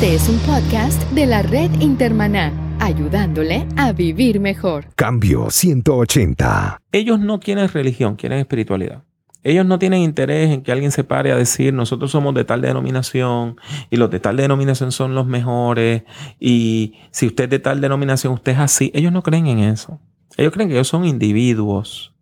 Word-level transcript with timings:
Este 0.00 0.14
es 0.14 0.28
un 0.28 0.38
podcast 0.38 1.02
de 1.10 1.26
la 1.26 1.42
red 1.42 1.72
Intermaná, 1.80 2.52
ayudándole 2.78 3.66
a 3.76 3.90
vivir 3.90 4.38
mejor. 4.38 4.84
Cambio 4.94 5.50
180. 5.50 6.80
Ellos 6.92 7.18
no 7.18 7.40
quieren 7.40 7.68
religión, 7.68 8.14
quieren 8.14 8.38
espiritualidad. 8.38 9.02
Ellos 9.42 9.66
no 9.66 9.80
tienen 9.80 10.02
interés 10.02 10.50
en 10.50 10.62
que 10.62 10.70
alguien 10.70 10.92
se 10.92 11.02
pare 11.02 11.32
a 11.32 11.36
decir 11.36 11.74
nosotros 11.74 12.12
somos 12.12 12.32
de 12.34 12.44
tal 12.44 12.60
denominación 12.60 13.56
y 13.90 13.96
los 13.96 14.08
de 14.08 14.20
tal 14.20 14.36
denominación 14.36 14.92
son 14.92 15.16
los 15.16 15.26
mejores 15.26 16.04
y 16.38 16.94
si 17.10 17.26
usted 17.26 17.44
es 17.44 17.50
de 17.50 17.58
tal 17.58 17.80
denominación 17.80 18.34
usted 18.34 18.52
es 18.52 18.58
así. 18.58 18.92
Ellos 18.94 19.10
no 19.10 19.24
creen 19.24 19.48
en 19.48 19.58
eso. 19.58 19.98
Ellos 20.36 20.52
creen 20.52 20.68
que 20.68 20.76
ellos 20.76 20.86
son 20.86 21.06
individuos 21.06 22.14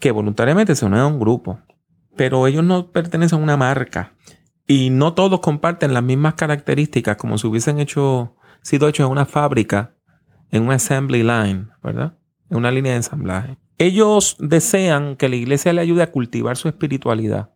que 0.00 0.10
voluntariamente 0.10 0.76
se 0.76 0.84
unen 0.84 1.00
a 1.00 1.06
un 1.06 1.18
grupo, 1.18 1.60
pero 2.14 2.46
ellos 2.46 2.62
no 2.62 2.88
pertenecen 2.92 3.38
a 3.38 3.42
una 3.42 3.56
marca 3.56 4.12
y 4.66 4.90
no 4.90 5.14
todos 5.14 5.40
comparten 5.40 5.94
las 5.94 6.02
mismas 6.02 6.34
características 6.34 7.16
como 7.16 7.38
si 7.38 7.46
hubiesen 7.46 7.78
hecho, 7.78 8.36
sido 8.62 8.88
hechos 8.88 9.06
en 9.06 9.12
una 9.12 9.26
fábrica, 9.26 9.94
en 10.50 10.64
un 10.64 10.72
assembly 10.72 11.22
line, 11.22 11.68
¿verdad? 11.82 12.18
En 12.50 12.58
una 12.58 12.70
línea 12.70 12.92
de 12.92 12.98
ensamblaje. 12.98 13.58
Ellos 13.78 14.36
desean 14.40 15.16
que 15.16 15.28
la 15.28 15.36
iglesia 15.36 15.72
le 15.72 15.82
ayude 15.82 16.02
a 16.02 16.10
cultivar 16.10 16.56
su 16.56 16.68
espiritualidad, 16.68 17.50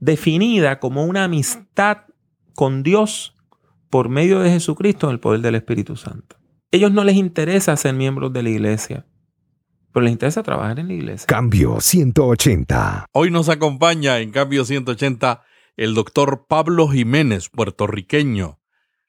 definida 0.00 0.80
como 0.80 1.04
una 1.04 1.24
amistad 1.24 1.98
con 2.54 2.82
Dios 2.82 3.36
por 3.90 4.08
medio 4.08 4.40
de 4.40 4.50
Jesucristo 4.50 5.06
en 5.06 5.12
el 5.12 5.20
poder 5.20 5.40
del 5.40 5.54
Espíritu 5.54 5.96
Santo. 5.96 6.36
Ellos 6.70 6.90
no 6.92 7.04
les 7.04 7.16
interesa 7.16 7.76
ser 7.76 7.94
miembros 7.94 8.32
de 8.32 8.42
la 8.42 8.48
iglesia, 8.48 9.06
pero 9.92 10.02
les 10.02 10.12
interesa 10.12 10.42
trabajar 10.42 10.80
en 10.80 10.88
la 10.88 10.94
iglesia. 10.94 11.26
Cambio 11.26 11.80
180. 11.80 13.06
Hoy 13.12 13.30
nos 13.30 13.48
acompaña 13.48 14.18
en 14.18 14.32
Cambio 14.32 14.64
180 14.64 15.42
el 15.76 15.94
doctor 15.94 16.46
Pablo 16.46 16.88
Jiménez, 16.88 17.48
puertorriqueño, 17.48 18.60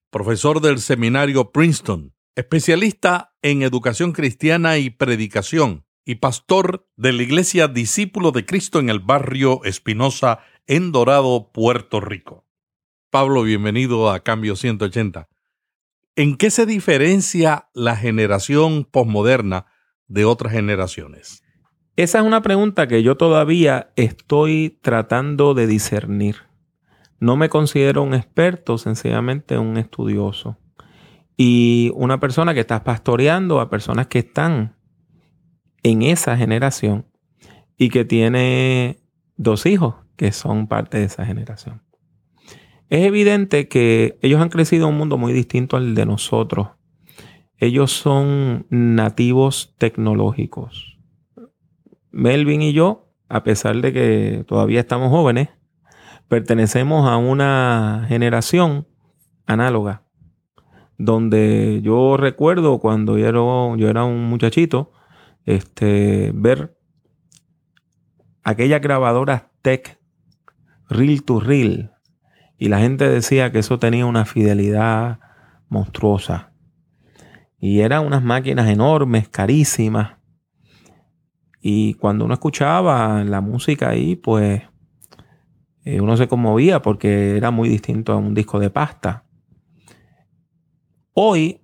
profesor 0.10 0.62
del 0.62 0.80
seminario 0.80 1.52
Princeton, 1.52 2.16
especialista 2.36 3.36
en 3.42 3.62
educación 3.62 4.14
cristiana 4.14 4.78
y 4.78 4.90
predicación 4.90 5.86
y 6.06 6.16
pastor 6.16 6.88
de 6.96 7.14
la 7.14 7.24
iglesia 7.24 7.68
Discípulo 7.68 8.32
de 8.32 8.46
Cristo 8.46 8.80
en 8.80 8.90
el 8.90 9.00
barrio 9.00 9.64
Espinosa, 9.64 10.40
en 10.66 10.92
Dorado, 10.92 11.52
Puerto 11.52 12.00
Rico. 12.02 12.46
Pablo, 13.12 13.44
bienvenido 13.44 14.10
a 14.10 14.22
Cambio 14.22 14.56
180. 14.56 15.30
¿En 16.16 16.36
qué 16.36 16.50
se 16.50 16.66
diferencia 16.66 17.70
la 17.74 17.96
generación 17.96 18.86
posmoderna 18.86 19.68
de 20.08 20.26
otras 20.26 20.54
generaciones? 20.54 21.44
Esa 21.96 22.20
es 22.20 22.26
una 22.26 22.42
pregunta 22.42 22.88
que 22.88 23.04
yo 23.04 23.18
todavía 23.18 23.92
estoy 23.96 24.80
tratando 24.82 25.54
de 25.54 25.68
discernir. 25.68 26.45
No 27.20 27.36
me 27.38 27.50
considero 27.50 28.04
un 28.04 28.14
experto, 28.14 28.78
sencillamente 28.78 29.58
un 29.58 29.78
estudioso. 29.78 30.58
Y 31.38 31.92
una 31.96 32.20
persona 32.20 32.54
que 32.54 32.62
está 32.62 32.84
pastoreando 32.84 33.60
a 33.60 33.70
personas 33.70 34.08
que 34.08 34.20
están 34.20 34.76
en 35.84 36.02
esa 36.02 36.38
generación 36.38 37.06
y 37.78 37.90
que 37.90 38.06
tiene 38.06 39.00
dos 39.38 39.66
hijos 39.66 39.96
que 40.16 40.32
son 40.32 40.68
parte 40.68 40.98
de 40.98 41.06
esa 41.06 41.26
generación. 41.26 41.82
Es 42.90 43.06
evidente 43.06 43.68
que 43.68 44.18
ellos 44.22 44.42
han 44.42 44.50
crecido 44.50 44.88
en 44.88 44.94
un 44.94 45.00
mundo 45.00 45.18
muy 45.18 45.34
distinto 45.34 45.76
al 45.76 45.96
de 45.96 46.06
nosotros. 46.06 46.70
Ellos 47.58 47.92
son 47.92 48.68
nativos 48.70 49.74
tecnológicos. 49.78 50.98
Melvin 52.12 52.62
y 52.62 52.74
yo, 52.74 53.12
a 53.28 53.44
pesar 53.44 53.82
de 53.82 53.92
que 53.92 54.44
todavía 54.48 54.80
estamos 54.80 55.10
jóvenes, 55.10 55.50
pertenecemos 56.28 57.10
a 57.10 57.18
una 57.18 58.06
generación 58.08 58.88
análoga, 59.46 60.04
donde 60.98 61.82
yo 61.84 62.18
recuerdo 62.18 62.80
cuando 62.80 63.18
yo 63.18 63.28
era, 63.28 64.04
un 64.04 64.26
muchachito, 64.26 64.92
este, 65.46 66.32
ver 66.34 66.78
aquellas 68.44 68.82
grabadoras 68.82 69.44
tech, 69.62 70.00
reel 70.90 71.24
to 71.24 71.40
reel, 71.40 71.92
y 72.58 72.70
la 72.70 72.80
gente 72.80 73.10
decía 73.10 73.52
que 73.52 73.60
eso 73.60 73.80
tenía 73.80 74.06
una 74.06 74.26
fidelidad 74.26 75.20
monstruosa. 75.68 76.52
Y 77.60 77.82
eran 77.82 78.06
unas 78.06 78.24
máquinas 78.24 78.70
enormes, 78.70 79.28
carísimas. 79.28 80.18
Y 81.60 81.96
cuando 81.96 82.26
uno 82.26 82.36
escuchaba 82.36 83.24
la 83.24 83.42
música 83.42 83.90
ahí, 83.90 84.16
pues 84.16 84.62
eh, 85.86 86.02
uno 86.02 86.18
se 86.18 86.28
conmovía 86.28 86.82
porque 86.82 87.38
era 87.38 87.52
muy 87.52 87.70
distinto 87.70 88.12
a 88.12 88.18
un 88.18 88.34
disco 88.34 88.60
de 88.60 88.72
pasta. 88.72 89.24
Hoy, 91.14 91.62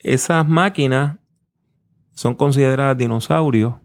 esas 0.00 0.46
máquinas 0.46 1.18
son 2.12 2.34
consideradas 2.34 2.98
dinosaurios 2.98 3.76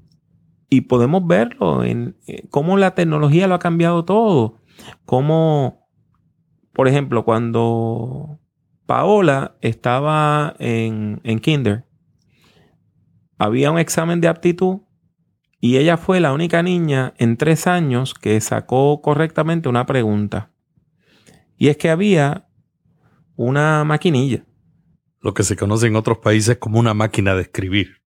y 0.69 0.81
podemos 0.81 1.25
verlo 1.25 1.83
en 1.83 2.17
eh, 2.25 2.47
cómo 2.49 2.77
la 2.77 2.95
tecnología 2.95 3.47
lo 3.47 3.53
ha 3.55 3.59
cambiado 3.59 4.03
todo. 4.05 4.57
Cómo, 5.05 5.87
por 6.73 6.87
ejemplo, 6.87 7.23
cuando 7.23 8.39
Paola 8.87 9.55
estaba 9.61 10.55
en, 10.57 11.21
en 11.23 11.39
kinder, 11.39 11.85
había 13.37 13.71
un 13.71 13.77
examen 13.77 14.19
de 14.19 14.29
aptitud 14.29 14.79
y 15.65 15.77
ella 15.77 15.97
fue 15.97 16.19
la 16.19 16.31
única 16.31 16.61
niña 16.61 17.15
en 17.17 17.37
tres 17.37 17.65
años 17.65 18.13
que 18.13 18.39
sacó 18.39 19.01
correctamente 19.01 19.67
una 19.67 19.87
pregunta. 19.87 20.51
Y 21.57 21.69
es 21.69 21.77
que 21.77 21.89
había 21.89 22.49
una 23.35 23.83
maquinilla. 23.83 24.45
Lo 25.21 25.33
que 25.33 25.41
se 25.41 25.55
conoce 25.55 25.87
en 25.87 25.95
otros 25.95 26.19
países 26.19 26.59
como 26.59 26.77
una 26.77 26.93
máquina 26.93 27.33
de 27.33 27.41
escribir. 27.41 28.03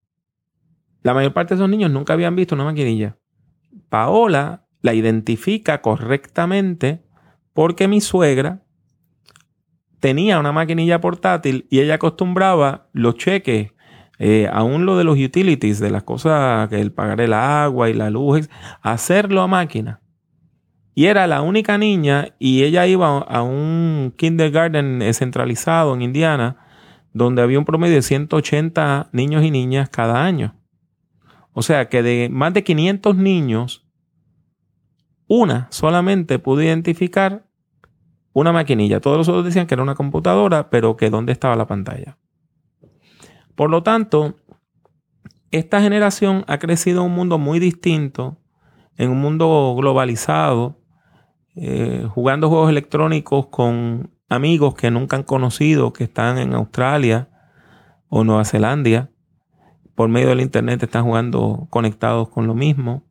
La 1.04 1.14
mayor 1.14 1.32
parte 1.32 1.54
de 1.54 1.60
esos 1.60 1.70
niños 1.70 1.92
nunca 1.92 2.14
habían 2.14 2.34
visto 2.34 2.56
una 2.56 2.64
maquinilla. 2.64 3.18
Paola 3.88 4.66
la 4.80 4.94
identifica 4.94 5.80
correctamente 5.80 7.04
porque 7.52 7.86
mi 7.86 8.00
suegra 8.00 8.64
tenía 10.00 10.40
una 10.40 10.50
maquinilla 10.50 11.00
portátil 11.00 11.68
y 11.70 11.78
ella 11.78 11.94
acostumbraba 11.94 12.88
los 12.92 13.14
cheques, 13.14 13.70
eh, 14.18 14.48
aún 14.52 14.86
lo 14.86 14.96
de 14.96 15.04
los 15.04 15.18
utilities, 15.18 15.80
de 15.80 15.90
las 15.90 16.04
cosas 16.04 16.68
que 16.68 16.80
el 16.80 16.92
pagar 16.92 17.20
el 17.20 17.32
agua 17.32 17.90
y 17.90 17.94
la 17.94 18.10
luz, 18.10 18.48
hacerlo 18.82 19.42
a 19.42 19.46
máquina. 19.46 20.00
Y 20.94 21.06
era 21.06 21.26
la 21.26 21.42
única 21.42 21.76
niña 21.76 22.34
y 22.38 22.62
ella 22.62 22.86
iba 22.86 23.18
a 23.18 23.42
un 23.42 24.14
kindergarten 24.16 25.02
centralizado 25.12 25.92
en 25.94 26.02
Indiana, 26.02 26.56
donde 27.12 27.42
había 27.42 27.58
un 27.58 27.64
promedio 27.64 27.96
de 27.96 28.02
180 28.02 29.08
niños 29.12 29.42
y 29.42 29.50
niñas 29.50 29.88
cada 29.88 30.24
año. 30.24 30.54
O 31.52 31.62
sea 31.62 31.88
que 31.88 32.02
de 32.02 32.28
más 32.30 32.54
de 32.54 32.62
500 32.62 33.16
niños, 33.16 33.86
una 35.26 35.66
solamente 35.70 36.38
pudo 36.38 36.62
identificar 36.62 37.44
una 38.32 38.52
maquinilla. 38.52 39.00
Todos 39.00 39.16
los 39.16 39.28
otros 39.28 39.44
decían 39.44 39.66
que 39.66 39.74
era 39.74 39.82
una 39.82 39.94
computadora, 39.94 40.70
pero 40.70 40.96
que 40.96 41.10
dónde 41.10 41.32
estaba 41.32 41.56
la 41.56 41.66
pantalla. 41.66 42.18
Por 43.54 43.70
lo 43.70 43.82
tanto, 43.82 44.36
esta 45.50 45.80
generación 45.80 46.44
ha 46.48 46.58
crecido 46.58 47.00
en 47.00 47.06
un 47.10 47.14
mundo 47.14 47.38
muy 47.38 47.58
distinto, 47.58 48.38
en 48.96 49.10
un 49.10 49.20
mundo 49.20 49.74
globalizado, 49.76 50.80
eh, 51.56 52.06
jugando 52.10 52.48
juegos 52.48 52.70
electrónicos 52.70 53.46
con 53.46 54.10
amigos 54.28 54.74
que 54.74 54.90
nunca 54.90 55.16
han 55.16 55.22
conocido, 55.22 55.92
que 55.92 56.04
están 56.04 56.38
en 56.38 56.54
Australia 56.54 57.28
o 58.08 58.24
Nueva 58.24 58.44
Zelanda 58.44 59.10
por 59.94 60.08
medio 60.08 60.28
del 60.30 60.40
Internet 60.40 60.82
están 60.82 61.04
jugando 61.04 61.68
conectados 61.70 62.28
con 62.28 62.46
lo 62.46 62.54
mismo. 62.54 63.06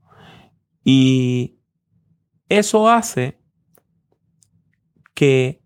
Y 0.84 1.60
eso 2.50 2.90
hace 2.90 3.40
que 5.13 5.63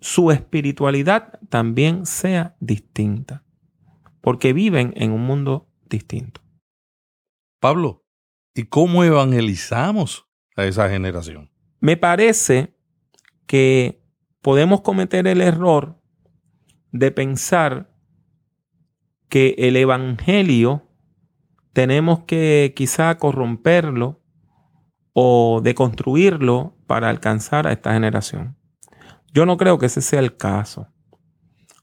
su 0.00 0.30
espiritualidad 0.30 1.38
también 1.48 2.06
sea 2.06 2.56
distinta, 2.60 3.44
porque 4.28 4.52
viven 4.52 4.92
en 4.94 5.12
un 5.12 5.22
mundo 5.22 5.70
distinto. 5.88 6.42
Pablo, 7.60 8.04
¿y 8.54 8.64
cómo 8.64 9.02
evangelizamos 9.02 10.26
a 10.54 10.66
esa 10.66 10.90
generación? 10.90 11.50
Me 11.80 11.96
parece 11.96 12.76
que 13.46 14.02
podemos 14.42 14.82
cometer 14.82 15.26
el 15.26 15.40
error 15.40 15.98
de 16.92 17.10
pensar 17.10 17.90
que 19.30 19.54
el 19.56 19.76
Evangelio 19.76 20.86
tenemos 21.72 22.24
que 22.24 22.74
quizá 22.76 23.16
corromperlo 23.16 24.20
o 25.14 25.62
deconstruirlo 25.64 26.76
para 26.86 27.08
alcanzar 27.08 27.66
a 27.66 27.72
esta 27.72 27.94
generación. 27.94 28.58
Yo 29.32 29.46
no 29.46 29.56
creo 29.56 29.78
que 29.78 29.86
ese 29.86 30.02
sea 30.02 30.20
el 30.20 30.36
caso. 30.36 30.92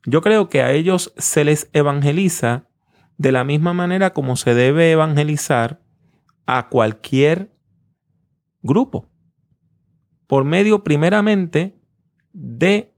Yo 0.05 0.21
creo 0.21 0.49
que 0.49 0.61
a 0.61 0.71
ellos 0.71 1.13
se 1.17 1.43
les 1.43 1.69
evangeliza 1.73 2.67
de 3.17 3.31
la 3.31 3.43
misma 3.43 3.73
manera 3.73 4.11
como 4.13 4.35
se 4.35 4.53
debe 4.53 4.91
evangelizar 4.91 5.81
a 6.45 6.69
cualquier 6.69 7.51
grupo. 8.61 9.09
Por 10.27 10.43
medio 10.43 10.83
primeramente 10.83 11.79
de 12.33 12.93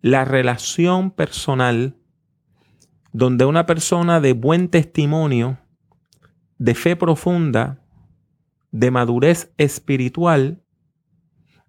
la 0.00 0.24
relación 0.24 1.10
personal 1.10 1.96
donde 3.14 3.44
una 3.44 3.64
persona 3.64 4.20
de 4.20 4.32
buen 4.32 4.68
testimonio, 4.68 5.58
de 6.58 6.74
fe 6.74 6.96
profunda, 6.96 7.80
de 8.72 8.90
madurez 8.90 9.52
espiritual, 9.56 10.64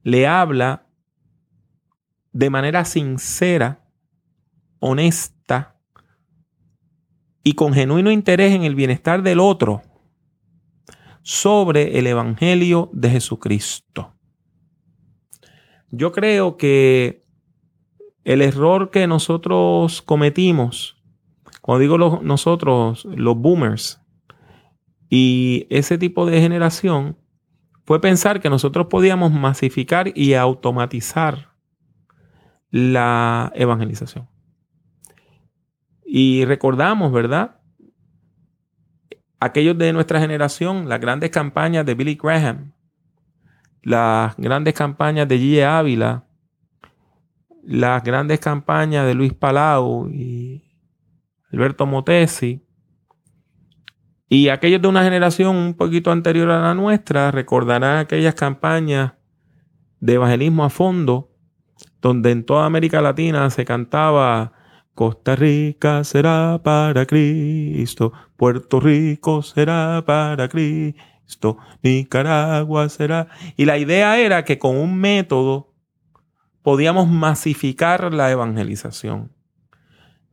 le 0.02 0.26
habla 0.26 0.88
de 2.34 2.50
manera 2.50 2.84
sincera, 2.84 3.85
honesta 4.86 5.76
y 7.44 7.54
con 7.54 7.74
genuino 7.74 8.12
interés 8.12 8.54
en 8.54 8.64
el 8.64 8.76
bienestar 8.76 9.24
del 9.24 9.40
otro 9.40 9.82
sobre 11.22 11.98
el 11.98 12.08
Evangelio 12.08 12.90
de 12.94 13.10
Jesucristo. 13.10 14.14
Yo 15.90 16.12
creo 16.12 16.58
que 16.58 17.24
el 18.24 18.42
error 18.42 18.92
que 18.92 19.08
nosotros 19.08 20.02
cometimos, 20.02 21.02
cuando 21.62 21.80
digo 21.82 22.22
nosotros, 22.22 23.06
los 23.06 23.38
boomers, 23.38 24.02
y 25.10 25.68
ese 25.70 25.98
tipo 25.98 26.26
de 26.26 26.42
generación, 26.42 27.18
fue 27.86 28.02
pensar 28.02 28.42
que 28.42 28.50
nosotros 28.50 28.88
podíamos 28.88 29.32
masificar 29.32 30.12
y 30.16 30.34
automatizar 30.34 31.54
la 32.72 33.52
evangelización. 33.56 34.35
Y 36.06 36.46
recordamos, 36.46 37.12
¿verdad? 37.12 37.60
Aquellos 39.40 39.78
de 39.78 39.92
nuestra 39.92 40.20
generación, 40.20 40.88
las 40.88 41.02
grandes 41.02 41.32
campañas 41.32 41.86
de 41.86 41.96
Billy 41.96 42.16
Graham, 42.16 42.74
las 43.82 44.38
grandes 44.38 44.74
campañas 44.74 45.28
de 45.28 45.40
G. 45.40 45.64
Ávila, 45.64 46.26
las 47.64 48.04
grandes 48.04 48.40
campañas 48.40 49.06
de 49.06 49.16
Luis 49.16 49.34
Palau 49.34 50.10
y 50.10 50.64
Alberto 51.52 51.86
Motesi, 51.86 52.66
y 54.28 54.50
aquellos 54.50 54.82
de 54.82 54.88
una 54.88 55.04
generación 55.04 55.56
un 55.56 55.74
poquito 55.76 56.12
anterior 56.12 56.50
a 56.50 56.60
la 56.60 56.74
nuestra 56.74 57.32
recordarán 57.32 57.98
aquellas 57.98 58.34
campañas 58.34 59.14
de 60.00 60.14
evangelismo 60.14 60.64
a 60.64 60.70
fondo, 60.70 61.32
donde 62.02 62.32
en 62.32 62.44
toda 62.44 62.66
América 62.66 63.02
Latina 63.02 63.50
se 63.50 63.66
cantaba 63.66 64.55
Costa 64.96 65.36
Rica 65.36 66.06
será 66.06 66.62
para 66.64 67.06
Cristo, 67.06 68.14
Puerto 68.38 68.80
Rico 68.80 69.44
será 69.44 70.02
para 70.06 70.48
Cristo, 70.48 71.58
Nicaragua 71.84 72.88
será. 72.88 73.28
Y 73.58 73.66
la 73.66 73.78
idea 73.78 74.18
era 74.18 74.46
que 74.46 74.58
con 74.58 74.78
un 74.78 74.98
método 74.98 75.74
podíamos 76.62 77.10
masificar 77.10 78.14
la 78.14 78.32
evangelización. 78.32 79.32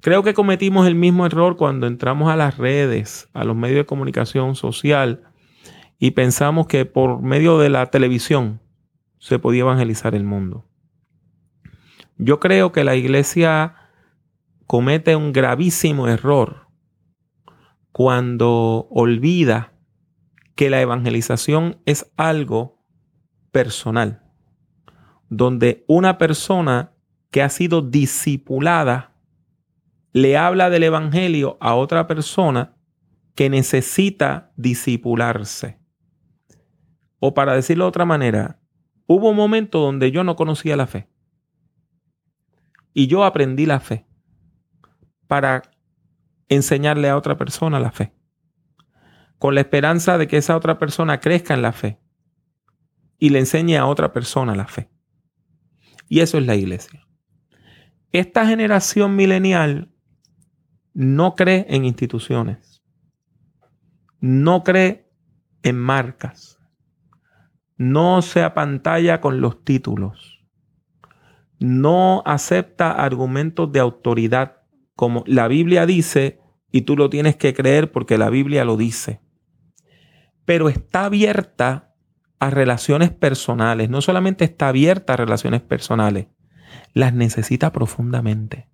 Creo 0.01 0.23
que 0.23 0.33
cometimos 0.33 0.87
el 0.87 0.95
mismo 0.95 1.27
error 1.27 1.57
cuando 1.57 1.89
entramos 1.89 2.31
a 2.31 2.37
las 2.37 2.57
redes, 2.57 3.29
a 3.35 3.43
los 3.45 3.57
medios 3.57 3.79
de 3.79 3.87
comunicación 3.87 4.55
social 4.55 5.25
y 5.99 6.13
pensamos 6.13 6.69
que 6.69 6.85
por 6.87 7.21
medio 7.21 7.59
de 7.59 7.69
la 7.69 7.87
televisión 7.87 8.61
se 9.19 9.41
podía 9.41 9.63
evangelizar 9.63 10.15
el 10.15 10.25
mundo. 10.25 10.65
Yo 12.17 12.39
creo 12.39 12.71
que 12.71 12.85
la 12.85 12.95
iglesia 12.95 13.82
comete 14.73 15.17
un 15.17 15.35
gravísimo 15.35 16.09
error 16.09 16.67
cuando 17.93 18.89
olvida 18.91 19.75
que 20.55 20.71
la 20.71 20.81
evangelización 20.81 21.83
es 21.85 22.11
algo 22.17 22.83
personal, 23.51 24.23
donde 25.29 25.85
una 25.89 26.17
persona 26.17 26.95
que 27.31 27.43
ha 27.43 27.51
sido 27.51 27.83
discipulada 27.83 29.15
le 30.15 30.39
habla 30.39 30.71
del 30.71 30.85
Evangelio 30.85 31.59
a 31.61 31.75
otra 31.75 32.07
persona 32.07 32.75
que 33.35 33.51
necesita 33.51 34.55
disipularse. 34.57 35.81
O 37.19 37.35
para 37.35 37.55
decirlo 37.55 37.85
de 37.85 37.89
otra 37.89 38.07
manera, 38.07 38.59
hubo 39.07 39.29
un 39.29 39.37
momento 39.37 39.81
donde 39.81 40.11
yo 40.13 40.25
no 40.25 40.35
conocía 40.35 40.79
la 40.79 40.87
fe. 40.87 41.11
Y 42.95 43.07
yo 43.07 43.23
aprendí 43.23 43.67
la 43.67 43.79
fe 43.79 44.07
para 45.33 45.63
enseñarle 46.51 47.09
a 47.09 47.17
otra 47.17 47.39
persona 47.39 47.81
la 47.81 47.91
fe. 47.91 48.13
Con 49.39 49.55
la 49.55 49.63
esperanza 49.63 50.19
de 50.19 50.29
que 50.29 50.37
esa 50.37 50.55
otra 50.55 50.79
persona 50.79 51.21
crezca 51.21 51.55
en 51.55 51.63
la 51.63 51.73
fe 51.73 51.99
y 53.17 53.31
le 53.31 53.39
enseñe 53.39 53.79
a 53.79 53.87
otra 53.87 54.13
persona 54.13 54.55
la 54.55 54.67
fe. 54.67 54.91
Y 56.07 56.21
eso 56.21 56.37
es 56.37 56.45
la 56.45 56.55
iglesia. 56.55 57.09
Esta 58.11 58.47
generación 58.47 59.17
milenial 59.17 59.91
no 60.93 61.35
cree 61.35 61.65
en 61.71 61.87
instituciones, 61.87 62.83
no 64.21 64.63
cree 64.63 65.11
en 65.63 65.79
marcas, 65.79 66.59
no 67.79 68.21
se 68.21 68.43
apantalla 68.43 69.23
con 69.23 69.41
los 69.41 69.65
títulos, 69.65 70.45
no 71.59 72.23
acepta 72.27 72.93
argumentos 72.93 73.73
de 73.73 73.81
autoridad 73.81 74.62
como 74.95 75.25
la 75.27 75.49
Biblia 75.49 75.87
dice 75.87 76.41
y 76.71 76.83
tú 76.83 76.97
lo 76.97 77.11
tienes 77.11 77.37
que 77.37 77.55
creer 77.55 77.93
porque 77.93 78.19
la 78.19 78.31
Biblia 78.31 78.65
lo 78.65 78.77
dice, 78.77 79.21
pero 80.45 80.69
está 80.69 81.05
abierta 81.05 81.95
a 82.39 82.51
relaciones 82.51 83.11
personales, 83.11 83.89
no 83.89 84.01
solamente 84.01 84.45
está 84.45 84.69
abierta 84.69 85.13
a 85.13 85.17
relaciones 85.17 85.61
personales, 85.61 86.27
las 86.93 87.15
necesita 87.15 87.73
profundamente. 87.73 88.69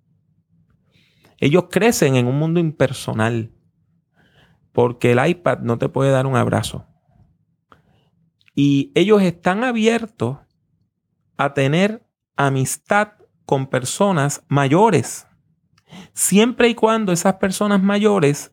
Ellos 1.37 1.65
crecen 1.69 2.15
en 2.15 2.27
un 2.27 2.37
mundo 2.37 2.59
impersonal 2.59 3.53
porque 4.73 5.11
el 5.11 5.25
iPad 5.25 5.59
no 5.59 5.77
te 5.77 5.89
puede 5.89 6.11
dar 6.11 6.25
un 6.25 6.35
abrazo. 6.35 6.85
Y 8.55 8.91
ellos 8.95 9.21
están 9.21 9.63
abiertos 9.63 10.37
a 11.37 11.53
tener 11.53 12.05
amistad 12.35 13.13
con 13.45 13.67
personas 13.67 14.43
mayores, 14.49 15.27
siempre 16.13 16.69
y 16.69 16.75
cuando 16.75 17.11
esas 17.11 17.35
personas 17.35 17.81
mayores 17.81 18.51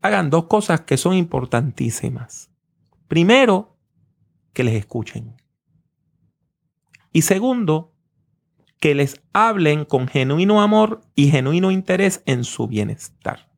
hagan 0.00 0.30
dos 0.30 0.46
cosas 0.46 0.80
que 0.82 0.96
son 0.96 1.14
importantísimas. 1.14 2.50
Primero, 3.08 3.78
que 4.52 4.64
les 4.64 4.74
escuchen. 4.74 5.36
Y 7.12 7.22
segundo, 7.22 7.94
que 8.80 8.94
les 8.94 9.20
hablen 9.32 9.84
con 9.84 10.08
genuino 10.08 10.60
amor 10.60 11.02
y 11.14 11.30
genuino 11.30 11.70
interés 11.70 12.22
en 12.26 12.44
su 12.44 12.66
bienestar. 12.66 13.52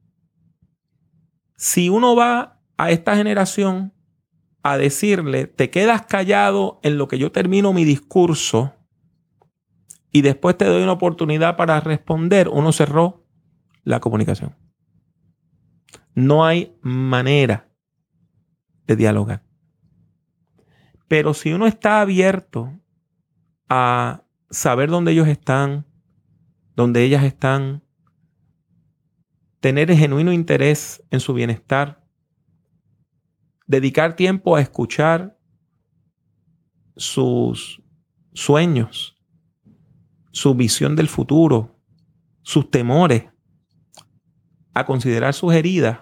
Si 1.57 1.89
uno 1.89 2.15
va 2.15 2.61
a 2.77 2.91
esta 2.91 3.17
generación 3.17 3.95
a 4.63 4.77
decirle, 4.77 5.47
te 5.47 5.71
quedas 5.71 6.03
callado 6.03 6.81
en 6.83 6.99
lo 6.99 7.09
que 7.09 7.19
yo 7.19 7.33
termino 7.33 7.73
mi 7.73 7.85
discurso 7.85 8.75
y 10.15 10.23
después 10.23 10.57
te 10.57 10.65
doy 10.65 10.85
una 10.85 10.93
oportunidad 10.93 11.57
para 11.57 11.81
responder, 11.81 12.49
uno 12.49 12.71
cerró 12.71 13.27
la 13.83 13.99
comunicación. 13.99 14.55
No 16.15 16.45
hay 16.45 16.79
manera 16.83 17.69
de 18.87 18.95
dialogar. 18.95 19.43
Pero 21.09 21.35
si 21.35 21.53
uno 21.53 21.67
está 21.67 22.01
abierto 22.01 22.79
a 23.69 24.23
saber 24.51 24.89
dónde 24.89 25.11
ellos 25.11 25.27
están, 25.27 25.85
dónde 26.77 27.03
ellas 27.03 27.25
están, 27.25 27.83
tener 29.59 29.93
genuino 29.97 30.33
interés 30.33 31.03
en 31.11 31.19
su 31.19 31.35
bienestar, 31.35 32.07
dedicar 33.67 34.15
tiempo 34.15 34.55
a 34.55 34.61
escuchar 34.61 35.37
sus 36.97 37.83
sueños, 38.33 39.14
su 40.35 40.53
visión 40.57 40.97
del 40.97 41.09
futuro, 41.09 41.79
sus 42.43 42.69
temores, 42.69 43.27
a 44.75 44.85
considerar 44.85 45.33
sus 45.33 45.55
heridas. 45.55 46.01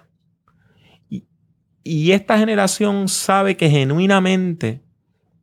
Y, 1.07 2.11
esta 2.11 2.39
generación 2.39 3.07
sabe 3.09 3.55
que 3.55 3.69
genuinamente 3.69 4.83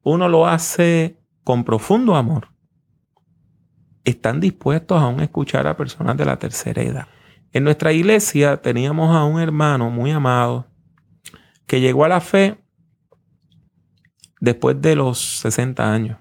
uno 0.03 0.29
lo 0.29 0.47
hace 0.47 1.21
con 1.45 1.65
profundo 1.65 2.17
amor 2.17 2.49
están 4.05 4.41
dispuestos 4.41 4.99
a 4.99 5.05
aún 5.05 5.21
escuchar 5.21 5.67
a 5.67 5.77
personas 5.77 6.17
de 6.17 6.25
la 6.25 6.39
tercera 6.39 6.83
edad. 6.83 7.09
En 7.53 7.63
nuestra 7.63 7.93
iglesia 7.93 8.57
teníamos 8.57 9.15
a 9.15 9.25
un 9.25 9.39
hermano 9.39 9.91
muy 9.91 10.11
amado 10.11 10.67
que 11.67 11.81
llegó 11.81 12.07
a 12.07 12.09
la 12.09 12.21
fe 12.21 12.59
después 14.41 14.81
de 14.81 14.97
los 14.97 15.21
60 15.41 15.93
años 15.93 16.19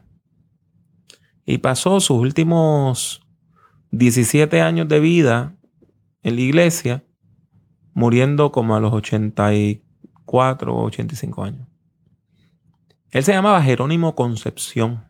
y 1.50 1.58
pasó 1.58 2.00
sus 2.00 2.20
últimos 2.20 3.26
17 3.90 4.62
años 4.62 4.88
de 4.88 5.00
vida 5.00 5.56
en 6.22 6.36
la 6.36 6.42
iglesia 6.42 7.04
muriendo 7.96 8.52
como 8.52 8.76
a 8.76 8.80
los 8.80 8.94
84 8.94 10.76
o 10.76 10.84
85 10.84 11.44
años. 11.44 11.68
Él 13.10 13.24
se 13.24 13.32
llamaba 13.32 13.64
Jerónimo 13.64 14.14
Concepción 14.14 15.08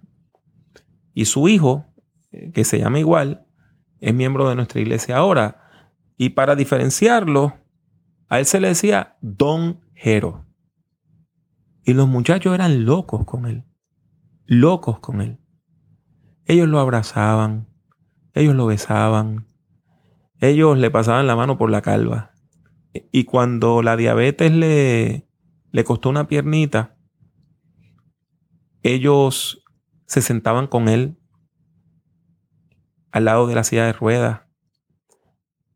y 1.14 1.26
su 1.26 1.50
hijo 1.50 1.88
eh, 2.32 2.54
que 2.54 2.64
se 2.64 2.80
llama 2.80 3.00
igual, 3.00 3.46
es 4.00 4.14
miembro 4.14 4.48
de 4.48 4.56
nuestra 4.56 4.80
iglesia 4.80 5.18
ahora. 5.18 5.70
Y 6.16 6.30
para 6.30 6.56
diferenciarlo, 6.56 7.58
a 8.30 8.40
él 8.40 8.46
se 8.46 8.62
le 8.62 8.70
decía 8.70 9.18
Don 9.20 9.82
Jero. 9.94 10.46
Y 11.84 11.92
los 11.92 12.08
muchachos 12.08 12.56
eran 12.56 12.86
locos 12.86 13.26
con 13.26 13.46
él. 13.46 13.66
Locos 14.46 15.00
con 15.00 15.20
él. 15.20 15.38
Ellos 16.50 16.68
lo 16.68 16.80
abrazaban, 16.80 17.68
ellos 18.34 18.56
lo 18.56 18.66
besaban, 18.66 19.46
ellos 20.40 20.80
le 20.80 20.90
pasaban 20.90 21.28
la 21.28 21.36
mano 21.36 21.60
por 21.60 21.70
la 21.70 21.84
calva. 21.84 22.32
Y 23.12 23.26
cuando 23.26 23.84
la 23.84 23.96
diabetes 23.96 24.52
le, 24.52 25.28
le 25.70 25.84
costó 25.84 26.10
una 26.10 26.28
piernita, 26.28 26.98
ellos 28.82 29.64
se 30.08 30.24
sentaban 30.24 30.66
con 30.66 30.90
él 30.90 31.20
al 33.12 33.26
lado 33.26 33.46
de 33.46 33.54
la 33.54 33.64
silla 33.64 33.86
de 33.86 33.94
ruedas. 33.94 34.42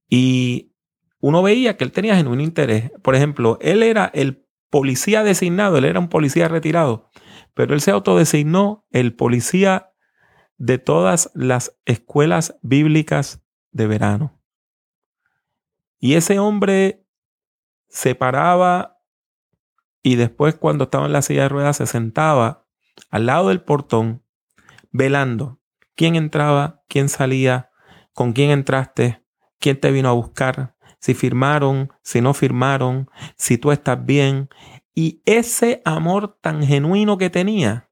Y 0.09 0.73
uno 1.19 1.43
veía 1.43 1.77
que 1.77 1.83
él 1.83 1.91
tenía 1.91 2.15
genuino 2.15 2.41
interés. 2.41 2.91
Por 3.03 3.13
ejemplo, 3.13 3.59
él 3.61 3.83
era 3.83 4.09
el 4.11 4.43
policía 4.71 5.21
designado, 5.21 5.77
él 5.77 5.85
era 5.85 5.99
un 5.99 6.09
policía 6.09 6.47
retirado, 6.47 7.11
pero 7.53 7.75
él 7.75 7.81
se 7.81 7.91
autodesignó 7.91 8.87
el 8.89 9.15
policía 9.15 9.92
de 10.57 10.77
todas 10.77 11.31
las 11.33 11.77
escuelas 11.85 12.57
bíblicas 12.61 13.43
de 13.71 13.87
verano. 13.87 14.39
Y 15.99 16.15
ese 16.15 16.39
hombre 16.39 17.05
se 17.87 18.15
paraba 18.15 18.99
y 20.01 20.15
después 20.15 20.55
cuando 20.55 20.85
estaba 20.85 21.05
en 21.05 21.13
la 21.13 21.21
silla 21.21 21.43
de 21.43 21.49
ruedas 21.49 21.77
se 21.77 21.85
sentaba 21.85 22.67
al 23.09 23.25
lado 23.25 23.49
del 23.49 23.61
portón 23.61 24.23
velando 24.91 25.59
quién 25.95 26.15
entraba, 26.15 26.83
quién 26.87 27.09
salía, 27.09 27.71
con 28.13 28.33
quién 28.33 28.51
entraste, 28.51 29.23
quién 29.59 29.79
te 29.79 29.91
vino 29.91 30.09
a 30.09 30.13
buscar, 30.13 30.75
si 30.99 31.13
firmaron, 31.13 31.91
si 32.01 32.21
no 32.21 32.33
firmaron, 32.33 33.09
si 33.35 33.57
tú 33.57 33.71
estás 33.71 34.03
bien. 34.05 34.49
Y 34.93 35.21
ese 35.25 35.81
amor 35.85 36.37
tan 36.41 36.63
genuino 36.63 37.17
que 37.17 37.29
tenía 37.29 37.89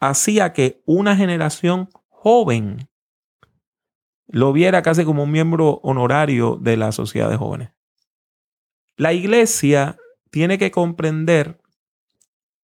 hacía 0.00 0.52
que 0.52 0.82
una 0.86 1.14
generación 1.16 1.90
joven 2.08 2.88
lo 4.26 4.52
viera 4.52 4.82
casi 4.82 5.04
como 5.04 5.24
un 5.24 5.30
miembro 5.30 5.80
honorario 5.82 6.56
de 6.56 6.76
la 6.76 6.92
sociedad 6.92 7.28
de 7.30 7.36
jóvenes. 7.36 7.72
La 8.96 9.12
iglesia 9.12 9.98
tiene 10.30 10.58
que 10.58 10.70
comprender 10.70 11.60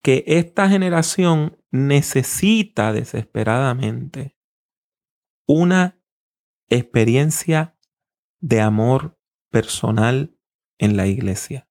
que 0.01 0.23
esta 0.27 0.69
generación 0.69 1.57
necesita 1.71 2.93
desesperadamente 2.93 4.37
una 5.47 5.99
experiencia 6.69 7.77
de 8.39 8.61
amor 8.61 9.17
personal 9.49 10.37
en 10.77 10.97
la 10.97 11.07
iglesia. 11.07 11.67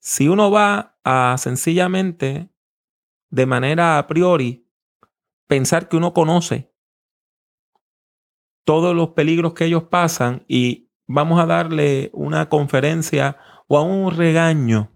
Si 0.00 0.28
uno 0.28 0.50
va 0.50 0.98
a 1.04 1.36
sencillamente, 1.38 2.50
de 3.30 3.46
manera 3.46 3.98
a 3.98 4.06
priori, 4.06 4.65
pensar 5.46 5.88
que 5.88 5.96
uno 5.96 6.12
conoce 6.12 6.72
todos 8.64 8.96
los 8.96 9.10
peligros 9.10 9.54
que 9.54 9.66
ellos 9.66 9.84
pasan 9.84 10.44
y 10.48 10.90
vamos 11.06 11.40
a 11.40 11.46
darle 11.46 12.10
una 12.12 12.48
conferencia 12.48 13.38
o 13.68 13.78
a 13.78 13.82
un 13.82 14.10
regaño, 14.10 14.92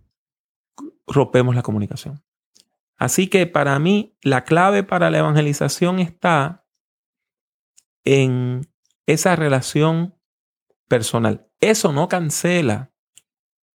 rompemos 1.07 1.55
la 1.55 1.63
comunicación. 1.63 2.23
Así 2.97 3.29
que 3.29 3.47
para 3.47 3.79
mí 3.79 4.17
la 4.23 4.45
clave 4.45 4.83
para 4.83 5.11
la 5.11 5.19
evangelización 5.19 6.01
está 6.01 6.67
en 8.05 8.69
esa 9.07 9.37
relación 9.37 10.17
personal. 10.89 11.49
Eso 11.61 11.93
no 11.93 12.09
cancela 12.09 12.93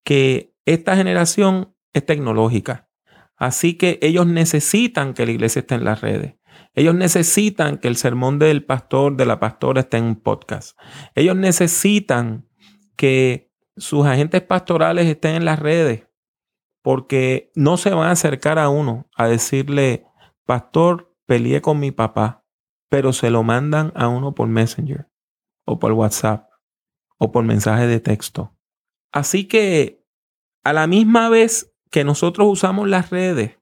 que 0.04 0.56
esta 0.66 0.96
generación 0.96 1.76
es 1.94 2.06
tecnológica. 2.06 2.90
Así 3.36 3.78
que 3.78 3.98
ellos 4.02 4.28
necesitan 4.28 5.14
que 5.14 5.26
la 5.26 5.32
iglesia 5.32 5.62
esté 5.62 5.76
en 5.76 5.86
las 5.86 6.02
redes. 6.02 6.35
Ellos 6.76 6.94
necesitan 6.94 7.78
que 7.78 7.88
el 7.88 7.96
sermón 7.96 8.38
del 8.38 8.64
pastor, 8.64 9.16
de 9.16 9.26
la 9.26 9.40
pastora, 9.40 9.82
esté 9.82 9.98
en 9.98 10.04
un 10.04 10.16
podcast. 10.18 10.78
Ellos 11.16 11.36
necesitan 11.36 12.48
que 12.98 13.52
sus 13.78 14.06
agentes 14.06 14.42
pastorales 14.42 15.08
estén 15.08 15.36
en 15.36 15.46
las 15.46 15.60
redes, 15.60 16.08
porque 16.82 17.52
no 17.56 17.78
se 17.78 17.92
van 17.92 18.10
a 18.10 18.12
acercar 18.12 18.60
a 18.60 18.70
uno 18.70 19.10
a 19.16 19.28
decirle, 19.28 20.06
pastor, 20.46 21.16
peleé 21.26 21.62
con 21.62 21.80
mi 21.80 21.92
papá, 21.92 22.46
pero 22.90 23.14
se 23.14 23.30
lo 23.30 23.44
mandan 23.44 23.92
a 23.96 24.08
uno 24.08 24.36
por 24.36 24.48
Messenger 24.48 25.10
o 25.66 25.80
por 25.80 25.94
WhatsApp 25.94 26.50
o 27.18 27.32
por 27.32 27.44
mensaje 27.44 27.88
de 27.88 28.00
texto. 28.00 28.56
Así 29.12 29.48
que 29.48 30.04
a 30.64 30.74
la 30.74 30.88
misma 30.88 31.30
vez 31.30 31.74
que 31.90 32.04
nosotros 32.04 32.48
usamos 32.50 32.90
las 32.90 33.10
redes 33.10 33.60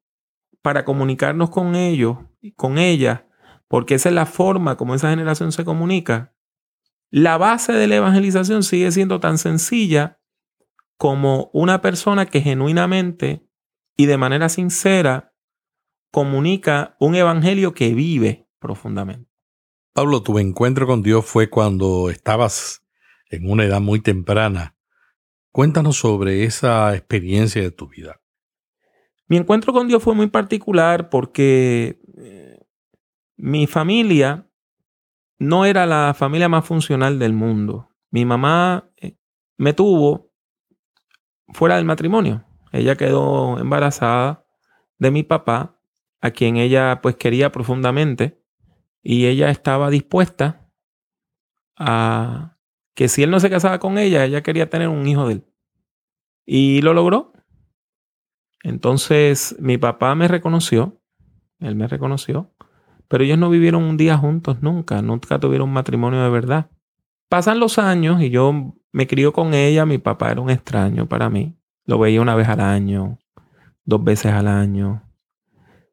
para 0.63 0.85
comunicarnos 0.85 1.51
con 1.51 1.75
ellos, 1.75 2.17
con 2.55 2.79
ella, 2.79 3.27
porque 3.67 3.95
esa 3.95 4.09
es 4.09 4.15
la 4.15 4.25
forma 4.25 4.77
como 4.77 4.95
esa 4.95 5.11
generación 5.11 5.51
se 5.51 5.65
comunica, 5.65 6.33
la 7.11 7.37
base 7.37 7.73
de 7.73 7.85
la 7.85 7.97
evangelización 7.97 8.63
sigue 8.63 8.91
siendo 8.91 9.19
tan 9.19 9.37
sencilla 9.37 10.19
como 10.97 11.51
una 11.53 11.81
persona 11.81 12.25
que 12.25 12.41
genuinamente 12.41 13.45
y 13.95 14.07
de 14.07 14.17
manera 14.17 14.49
sincera 14.49 15.35
comunica 16.11 16.95
un 16.99 17.15
evangelio 17.15 17.73
que 17.73 17.93
vive 17.93 18.47
profundamente. 18.57 19.29
Pablo, 19.93 20.23
tu 20.23 20.39
encuentro 20.39 20.87
con 20.87 21.03
Dios 21.03 21.25
fue 21.25 21.49
cuando 21.49 22.09
estabas 22.09 22.83
en 23.29 23.47
una 23.47 23.65
edad 23.65 23.81
muy 23.81 23.99
temprana. 23.99 24.75
Cuéntanos 25.51 25.97
sobre 25.97 26.45
esa 26.45 26.95
experiencia 26.95 27.61
de 27.61 27.71
tu 27.71 27.89
vida. 27.89 28.22
Mi 29.27 29.37
encuentro 29.37 29.73
con 29.73 29.87
Dios 29.87 30.03
fue 30.03 30.15
muy 30.15 30.27
particular 30.27 31.09
porque 31.09 31.99
eh, 32.17 32.59
mi 33.37 33.67
familia 33.67 34.47
no 35.39 35.65
era 35.65 35.85
la 35.85 36.13
familia 36.13 36.49
más 36.49 36.65
funcional 36.65 37.19
del 37.19 37.33
mundo. 37.33 37.89
Mi 38.11 38.25
mamá 38.25 38.89
eh, 38.97 39.17
me 39.57 39.73
tuvo 39.73 40.31
fuera 41.49 41.75
del 41.75 41.85
matrimonio. 41.85 42.45
Ella 42.71 42.95
quedó 42.95 43.59
embarazada 43.59 44.45
de 44.97 45.11
mi 45.11 45.23
papá, 45.23 45.79
a 46.21 46.31
quien 46.31 46.57
ella 46.57 47.01
pues 47.01 47.15
quería 47.15 47.51
profundamente, 47.51 48.41
y 49.01 49.25
ella 49.25 49.49
estaba 49.49 49.89
dispuesta 49.89 50.71
a 51.75 52.57
que 52.95 53.07
si 53.09 53.23
él 53.23 53.31
no 53.31 53.39
se 53.39 53.49
casaba 53.49 53.79
con 53.79 53.97
ella, 53.97 54.23
ella 54.23 54.41
quería 54.43 54.69
tener 54.69 54.87
un 54.87 55.05
hijo 55.07 55.27
de 55.27 55.33
él. 55.33 55.45
Y 56.45 56.81
lo 56.81 56.93
logró. 56.93 57.33
Entonces 58.63 59.57
mi 59.59 59.77
papá 59.77 60.15
me 60.15 60.27
reconoció, 60.27 61.01
él 61.59 61.75
me 61.75 61.87
reconoció, 61.87 62.49
pero 63.09 63.25
ellos 63.25 63.37
no 63.37 63.49
vivieron 63.49 63.83
un 63.83 63.97
día 63.97 64.17
juntos 64.17 64.61
nunca, 64.61 65.01
nunca 65.01 65.39
tuvieron 65.39 65.67
un 65.67 65.73
matrimonio 65.73 66.23
de 66.23 66.29
verdad. 66.29 66.71
Pasan 67.29 67.59
los 67.59 67.77
años 67.77 68.21
y 68.21 68.29
yo 68.29 68.73
me 68.91 69.05
crió 69.05 69.33
con 69.33 69.53
ella, 69.53 69.85
mi 69.85 69.97
papá 69.97 70.31
era 70.31 70.41
un 70.41 70.49
extraño 70.49 71.07
para 71.07 71.29
mí, 71.29 71.57
lo 71.85 71.99
veía 71.99 72.21
una 72.21 72.35
vez 72.35 72.47
al 72.47 72.61
año, 72.61 73.19
dos 73.83 74.03
veces 74.03 74.31
al 74.31 74.47
año. 74.47 75.03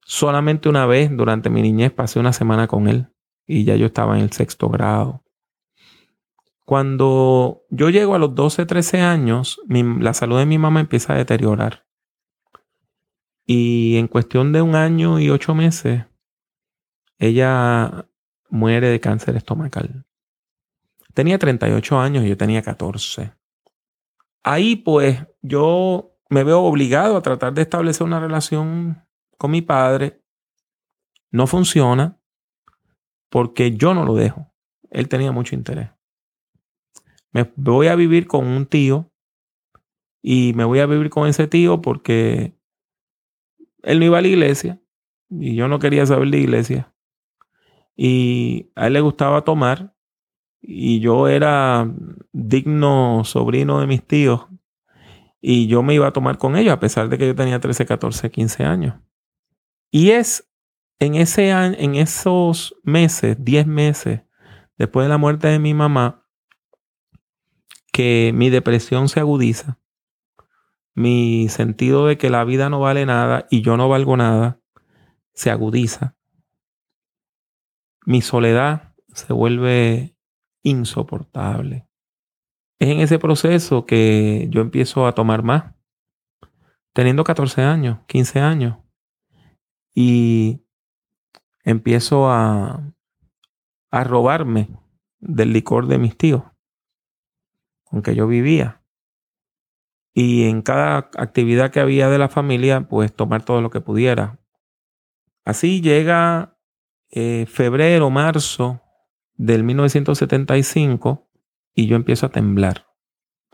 Solamente 0.05 0.69
una 0.69 0.87
vez 0.87 1.11
durante 1.15 1.51
mi 1.51 1.63
niñez 1.63 1.93
pasé 1.93 2.21
una 2.21 2.33
semana 2.33 2.69
con 2.69 2.89
él 2.89 3.09
y 3.47 3.65
ya 3.65 3.75
yo 3.75 3.87
estaba 3.87 4.17
en 4.17 4.23
el 4.23 4.33
sexto 4.33 4.69
grado. 4.69 5.25
Cuando 6.65 7.63
yo 7.69 7.91
llego 7.91 8.15
a 8.15 8.21
los 8.21 8.33
12, 8.37 8.65
13 8.65 9.01
años, 9.01 9.61
la 9.69 10.15
salud 10.15 10.39
de 10.39 10.47
mi 10.47 10.57
mamá 10.57 10.79
empieza 10.79 11.15
a 11.15 11.17
deteriorar. 11.17 11.90
Y 13.53 13.97
en 13.97 14.07
cuestión 14.07 14.53
de 14.53 14.63
un 14.63 14.77
año 14.77 15.19
y 15.19 15.29
ocho 15.29 15.57
meses, 15.57 16.05
ella 17.19 18.07
muere 18.49 18.87
de 18.89 19.01
cáncer 19.01 19.35
estomacal. 19.35 20.07
Tenía 21.15 21.37
38 21.37 21.99
años 21.99 22.25
y 22.25 22.29
yo 22.29 22.37
tenía 22.37 22.63
14. 22.63 23.33
Ahí 24.45 24.77
pues 24.77 25.27
yo 25.43 26.17
me 26.29 26.45
veo 26.45 26.61
obligado 26.61 27.17
a 27.17 27.23
tratar 27.23 27.53
de 27.53 27.63
establecer 27.63 28.07
una 28.07 28.21
relación 28.21 29.05
con 29.37 29.51
mi 29.51 29.63
padre. 29.63 30.23
No 31.33 31.49
funciona 31.49 32.21
porque 33.31 33.73
yo 33.73 33.95
no 33.95 34.05
lo 34.05 34.15
dejo. 34.15 34.55
Él 34.93 35.09
tenía 35.09 35.33
mucho 35.33 35.57
interés. 35.57 35.91
Me 37.33 37.53
voy 37.57 37.89
a 37.89 37.97
vivir 37.97 38.29
con 38.29 38.47
un 38.47 38.67
tío 38.67 39.11
y 40.23 40.53
me 40.55 40.63
voy 40.63 40.79
a 40.79 40.87
vivir 40.87 41.11
con 41.11 41.27
ese 41.27 41.49
tío 41.49 41.83
porque 41.83 42.60
él 43.83 43.99
no 43.99 44.05
iba 44.05 44.19
a 44.19 44.23
la 44.23 44.29
iglesia 44.29 44.81
y 45.31 45.55
yo 45.55 45.69
no 45.69 45.79
quería 45.79 46.07
saber 46.07 46.29
de 46.29 46.39
iglesia. 46.39 46.95
Y 47.97 48.71
a 48.75 48.87
él 48.87 48.95
le 48.95 49.01
gustaba 49.01 49.45
tomar 49.45 49.95
y 50.61 51.01
yo 51.01 51.29
era 51.29 51.93
digno 52.33 53.23
sobrino 53.25 53.81
de 53.81 53.87
mis 53.87 54.03
tíos 54.03 54.47
y 55.41 55.67
yo 55.67 55.83
me 55.83 55.95
iba 55.95 56.07
a 56.07 56.13
tomar 56.13 56.39
con 56.39 56.57
ellos 56.57 56.73
a 56.73 56.81
pesar 56.81 57.09
de 57.09 57.19
que 57.19 57.27
yo 57.27 57.35
tenía 57.35 57.61
13, 57.61 57.87
14, 57.87 58.31
15 58.31 58.65
años. 58.65 58.95
Y 59.91 60.11
es 60.11 60.51
en, 60.99 61.15
ese 61.15 61.51
en 61.51 61.95
esos 61.95 62.77
meses, 62.83 63.37
10 63.41 63.67
meses 63.67 64.21
después 64.77 65.05
de 65.05 65.09
la 65.11 65.19
muerte 65.19 65.49
de 65.49 65.59
mi 65.59 65.75
mamá, 65.75 66.27
que 67.93 68.33
mi 68.35 68.51
depresión 68.51 69.09
se 69.09 69.21
agudiza, 69.21 69.80
mi 70.95 71.49
sentido 71.49 72.07
de 72.07 72.19
que 72.19 72.31
la 72.31 72.45
vida 72.45 72.69
no 72.69 72.81
vale 72.81 73.07
nada 73.07 73.47
y 73.51 73.63
yo 73.63 73.77
no 73.77 73.89
valgo 73.89 74.17
nada 74.17 74.61
se 75.33 75.51
agudiza. 75.51 76.17
Mi 78.05 78.21
soledad 78.21 78.95
se 79.15 79.33
vuelve 79.33 80.17
insoportable. 80.63 81.89
Es 82.79 82.89
en 82.89 83.01
ese 83.01 83.19
proceso 83.19 83.87
que 83.87 84.49
yo 84.51 84.61
empiezo 84.61 85.07
a 85.07 85.15
tomar 85.15 85.43
más, 85.43 85.75
teniendo 86.93 87.25
14 87.25 87.63
años, 87.63 88.01
15 88.07 88.41
años, 88.41 88.79
y 89.95 90.65
empiezo 91.65 92.31
a, 92.31 92.93
a 93.91 94.05
robarme 94.05 94.69
del 95.19 95.53
licor 95.53 95.87
de 95.87 95.99
mis 95.99 96.17
tíos, 96.17 96.43
aunque 97.91 98.15
yo 98.15 98.27
vivía. 98.27 98.80
Y 100.23 100.45
en 100.45 100.61
cada 100.61 101.09
actividad 101.17 101.71
que 101.71 101.81
había 101.81 102.11
de 102.11 102.19
la 102.19 102.29
familia, 102.29 102.83
pues 102.83 103.11
tomar 103.11 103.43
todo 103.43 103.63
lo 103.63 103.71
que 103.71 103.81
pudiera. 103.81 104.39
Así 105.47 105.81
llega 105.81 106.59
eh, 107.11 107.47
febrero, 107.47 108.11
marzo 108.11 108.83
del 109.37 109.65
1975 109.65 111.27
y 111.75 111.87
yo 111.87 111.97
empiezo 111.97 112.27
a 112.27 112.29
temblar. 112.29 112.89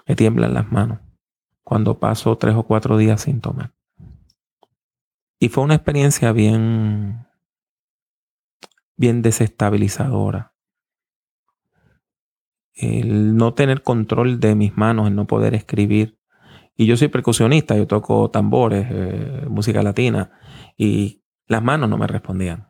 Me 0.09 0.17
tiemblan 0.17 0.55
las 0.55 0.73
manos 0.73 0.99
cuando 1.63 2.01
paso 2.01 2.37
tres 2.37 2.57
o 2.57 2.65
cuatro 2.65 2.97
días 2.97 3.21
sin 3.21 3.41
tomar. 3.41 3.73
Y 5.39 5.51
fue 5.51 5.63
una 5.63 5.77
experiencia 5.77 6.33
bien, 6.33 7.29
bien 8.97 9.23
desestabilizadora. 9.23 10.53
El 12.75 13.37
no 13.37 13.55
tener 13.55 13.85
control 13.85 14.41
de 14.41 14.57
mis 14.57 14.77
manos, 14.77 15.07
el 15.07 15.15
no 15.15 15.29
poder 15.29 15.55
escribir. 15.55 16.16
Y 16.77 16.87
yo 16.87 16.97
soy 16.97 17.09
percusionista, 17.09 17.77
yo 17.77 17.87
toco 17.87 18.31
tambores, 18.31 18.87
eh, 18.91 19.47
música 19.49 19.83
latina, 19.83 20.31
y 20.77 21.23
las 21.47 21.63
manos 21.63 21.89
no 21.89 21.97
me 21.97 22.07
respondían. 22.07 22.69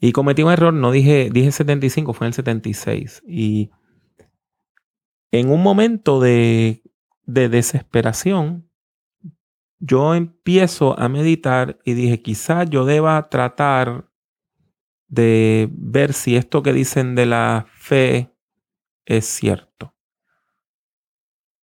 Y 0.00 0.12
cometí 0.12 0.42
un 0.42 0.50
error, 0.50 0.72
no 0.72 0.90
dije, 0.90 1.30
dije 1.32 1.52
75, 1.52 2.12
fue 2.12 2.26
en 2.26 2.28
el 2.28 2.34
76. 2.34 3.22
Y 3.26 3.70
en 5.30 5.50
un 5.50 5.62
momento 5.62 6.20
de, 6.20 6.82
de 7.24 7.48
desesperación, 7.48 8.68
yo 9.78 10.14
empiezo 10.14 10.98
a 10.98 11.08
meditar 11.08 11.80
y 11.84 11.94
dije, 11.94 12.22
quizás 12.22 12.70
yo 12.70 12.84
deba 12.84 13.28
tratar 13.28 14.08
de 15.08 15.68
ver 15.72 16.14
si 16.14 16.36
esto 16.36 16.62
que 16.62 16.72
dicen 16.72 17.14
de 17.14 17.26
la 17.26 17.66
fe 17.68 18.32
es 19.04 19.26
cierto. 19.26 19.91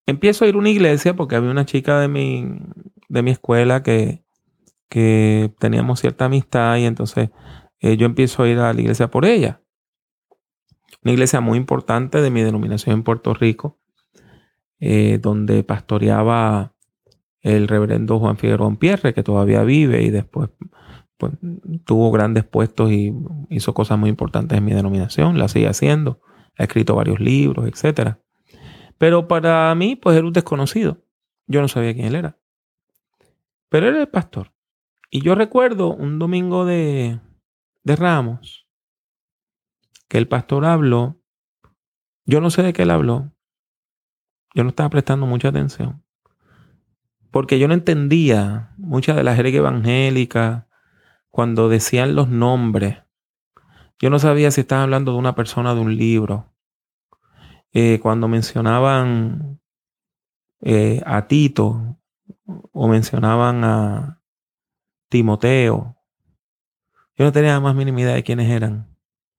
Empiezo 0.08 0.46
a 0.46 0.48
ir 0.48 0.54
a 0.54 0.58
una 0.58 0.70
iglesia 0.70 1.14
porque 1.14 1.36
había 1.36 1.50
una 1.50 1.66
chica 1.66 2.00
de 2.00 2.08
mi, 2.08 2.48
de 3.10 3.22
mi 3.22 3.30
escuela 3.30 3.82
que, 3.82 4.22
que 4.88 5.52
teníamos 5.58 6.00
cierta 6.00 6.24
amistad 6.24 6.78
y 6.78 6.86
entonces 6.86 7.28
eh, 7.80 7.98
yo 7.98 8.06
empiezo 8.06 8.42
a 8.42 8.48
ir 8.48 8.58
a 8.58 8.72
la 8.72 8.80
iglesia 8.80 9.10
por 9.10 9.26
ella. 9.26 9.60
Una 11.04 11.12
iglesia 11.12 11.42
muy 11.42 11.58
importante 11.58 12.22
de 12.22 12.30
mi 12.30 12.40
denominación 12.40 12.94
en 12.94 13.02
Puerto 13.02 13.34
Rico, 13.34 13.78
eh, 14.80 15.18
donde 15.20 15.62
pastoreaba 15.62 16.72
el 17.42 17.68
reverendo 17.68 18.18
Juan 18.18 18.38
Figueroa 18.38 18.74
Pierre, 18.78 19.12
que 19.12 19.22
todavía 19.22 19.62
vive 19.62 20.00
y 20.04 20.08
después 20.08 20.48
pues, 21.18 21.34
tuvo 21.84 22.10
grandes 22.12 22.44
puestos 22.44 22.90
y 22.90 23.12
hizo 23.50 23.74
cosas 23.74 23.98
muy 23.98 24.08
importantes 24.08 24.56
en 24.56 24.64
mi 24.64 24.72
denominación, 24.72 25.38
la 25.38 25.48
sigue 25.48 25.68
haciendo, 25.68 26.22
ha 26.56 26.62
escrito 26.62 26.94
varios 26.94 27.20
libros, 27.20 27.66
etc. 27.66 28.16
Pero 28.98 29.28
para 29.28 29.74
mí, 29.74 29.96
pues 29.96 30.16
era 30.16 30.26
un 30.26 30.32
desconocido. 30.32 31.02
Yo 31.46 31.60
no 31.60 31.68
sabía 31.68 31.94
quién 31.94 32.06
él 32.06 32.16
era. 32.16 32.38
Pero 33.68 33.88
era 33.88 34.00
el 34.00 34.08
pastor. 34.08 34.52
Y 35.10 35.22
yo 35.22 35.34
recuerdo 35.34 35.94
un 35.94 36.18
domingo 36.18 36.64
de, 36.64 37.20
de 37.84 37.96
Ramos 37.96 38.66
que 40.08 40.18
el 40.18 40.28
pastor 40.28 40.64
habló. 40.64 41.20
Yo 42.26 42.40
no 42.40 42.50
sé 42.50 42.62
de 42.62 42.72
qué 42.72 42.82
él 42.82 42.90
habló. 42.90 43.32
Yo 44.54 44.64
no 44.64 44.70
estaba 44.70 44.90
prestando 44.90 45.26
mucha 45.26 45.48
atención 45.48 46.02
porque 47.30 47.58
yo 47.58 47.68
no 47.68 47.74
entendía 47.74 48.72
muchas 48.76 49.16
de 49.16 49.24
las 49.24 49.36
jerga 49.36 49.58
evangélicas 49.58 50.64
cuando 51.28 51.68
decían 51.68 52.14
los 52.14 52.28
nombres. 52.28 52.98
Yo 53.98 54.10
no 54.10 54.18
sabía 54.18 54.50
si 54.50 54.62
estaban 54.62 54.84
hablando 54.84 55.12
de 55.12 55.18
una 55.18 55.34
persona 55.34 55.74
de 55.74 55.80
un 55.80 55.96
libro. 55.96 56.52
Eh, 57.72 58.00
cuando 58.00 58.28
mencionaban 58.28 59.60
eh, 60.62 61.02
a 61.04 61.26
Tito 61.26 61.98
o 62.72 62.88
mencionaban 62.88 63.64
a 63.64 64.22
Timoteo, 65.08 65.96
yo 67.16 67.24
no 67.24 67.32
tenía 67.32 67.58
más 67.60 67.74
mínima 67.74 68.00
idea 68.00 68.14
de 68.14 68.22
quiénes 68.22 68.50
eran. 68.50 68.86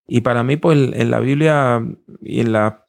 Y 0.06 0.22
para 0.22 0.44
mí, 0.44 0.58
pues 0.58 0.78
en 0.94 1.12
la 1.12 1.20
Biblia 1.20 1.82
y 2.22 2.42
en 2.42 2.52
la, 2.52 2.86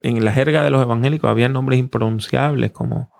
en 0.00 0.24
la 0.24 0.32
jerga 0.32 0.62
de 0.62 0.70
los 0.70 0.82
evangélicos 0.82 1.30
había 1.30 1.48
nombres 1.48 1.78
impronunciables 1.78 2.72
como 2.72 3.12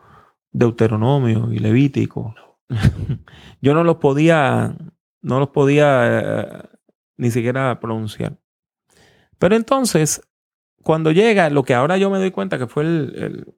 Deuteronomio 0.52 1.52
y 1.52 1.58
Levítico. 1.58 2.34
Yo 3.62 3.74
no 3.74 3.84
los 3.84 3.96
podía, 3.96 4.76
no 5.22 5.38
los 5.38 5.48
podía 5.50 6.02
eh, 6.06 6.62
ni 7.16 7.30
siquiera 7.30 7.78
pronunciar. 7.80 8.38
Pero 9.38 9.56
entonces, 9.56 10.20
cuando 10.88 11.12
llega 11.12 11.50
lo 11.50 11.64
que 11.64 11.74
ahora 11.74 11.98
yo 11.98 12.08
me 12.08 12.16
doy 12.16 12.30
cuenta 12.30 12.56
que 12.56 12.66
fue 12.66 12.82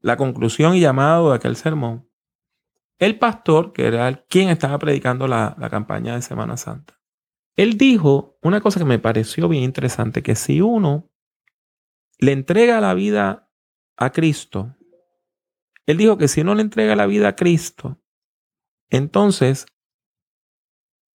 la 0.03 0.16
conclusión 0.16 0.75
y 0.75 0.81
llamado 0.81 1.31
de 1.31 1.37
aquel 1.37 1.55
sermón, 1.55 2.11
el 2.99 3.21
pastor, 3.21 3.73
que 3.73 3.87
era 3.87 4.25
quien 4.25 4.49
estaba 4.49 4.81
predicando 4.81 5.29
la, 5.29 5.55
la 5.57 5.71
campaña 5.71 6.16
de 6.16 6.23
Semana 6.23 6.57
Santa, 6.57 7.01
él 7.55 7.79
dijo 7.79 8.37
una 8.43 8.61
cosa 8.61 8.81
que 8.81 8.85
me 8.85 8.99
pareció 8.99 9.49
bien 9.49 9.62
interesante, 9.62 10.25
que 10.25 10.35
si 10.35 10.61
uno 10.61 11.09
le 12.19 12.33
entrega 12.33 12.81
la 12.81 12.95
vida 12.95 13.49
a 13.97 14.11
Cristo, 14.11 14.75
él 15.87 15.99
dijo 15.99 16.19
que 16.19 16.27
si 16.27 16.40
uno 16.40 16.57
le 16.57 16.62
entrega 16.62 16.97
la 16.97 17.07
vida 17.07 17.29
a 17.29 17.37
Cristo, 17.37 18.03
entonces 18.88 19.66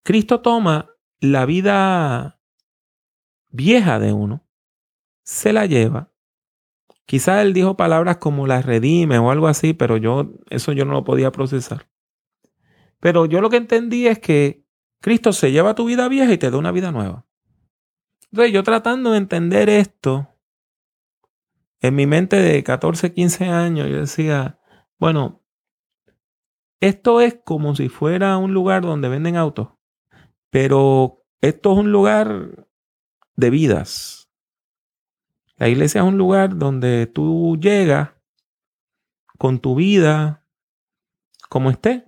Cristo 0.05 0.43
toma 0.43 0.95
la 1.19 1.45
vida 1.45 2.41
vieja 3.51 3.99
de 3.99 4.13
uno, 4.13 4.44
se 5.25 5.53
la 5.53 5.67
lleva. 5.67 6.13
Quizás 7.07 7.43
él 7.43 7.53
dijo 7.53 7.77
palabras 7.77 8.19
como 8.19 8.47
la 8.47 8.63
redime 8.63 9.19
o 9.19 9.31
algo 9.31 9.49
así, 9.49 9.75
pero 9.75 9.97
yo 9.97 10.33
eso 10.49 10.73
yo 10.73 10.85
no 10.85 10.93
lo 10.93 11.05
podía 11.05 11.33
procesar. 11.33 11.89
Pero 13.01 13.27
yo 13.27 13.41
lo 13.41 13.51
que 13.51 13.57
entendí 13.57 14.07
es 14.07 14.19
que 14.19 14.65
Cristo 15.01 15.33
se 15.33 15.53
lleva 15.53 15.75
tu 15.75 15.85
vida 15.85 16.09
vieja 16.09 16.33
y 16.33 16.39
te 16.39 16.51
da 16.51 16.57
una 16.57 16.73
vida 16.73 16.93
nueva. 16.93 17.27
Entonces 18.31 18.53
yo 18.53 18.63
tratando 18.63 19.13
de 19.13 19.19
entender 19.19 19.69
esto, 19.69 20.29
en 21.81 21.95
mi 21.95 22.07
mente 22.07 22.37
de 22.37 22.65
14, 22.65 23.13
15 23.13 23.45
años, 23.45 23.89
yo 23.91 24.01
decía, 24.01 24.59
bueno, 24.99 25.43
esto 26.81 27.21
es 27.21 27.39
como 27.45 27.77
si 27.77 27.91
fuera 27.91 28.39
un 28.39 28.55
lugar 28.55 28.83
donde 28.83 29.09
venden 29.09 29.37
autos, 29.37 29.69
pero 30.49 31.23
esto 31.43 31.73
es 31.73 31.79
un 31.79 31.93
lugar 31.93 32.67
de 33.37 33.51
vidas. 33.51 34.24
La 35.57 35.69
iglesia 35.69 36.01
es 36.01 36.07
un 36.07 36.19
lugar 36.19 36.57
donde 36.57 37.07
tú 37.07 37.57
llegas 37.61 38.11
con 39.39 39.61
tu 39.61 39.75
vida 39.75 40.45
como 41.49 41.71
esté. 41.71 42.05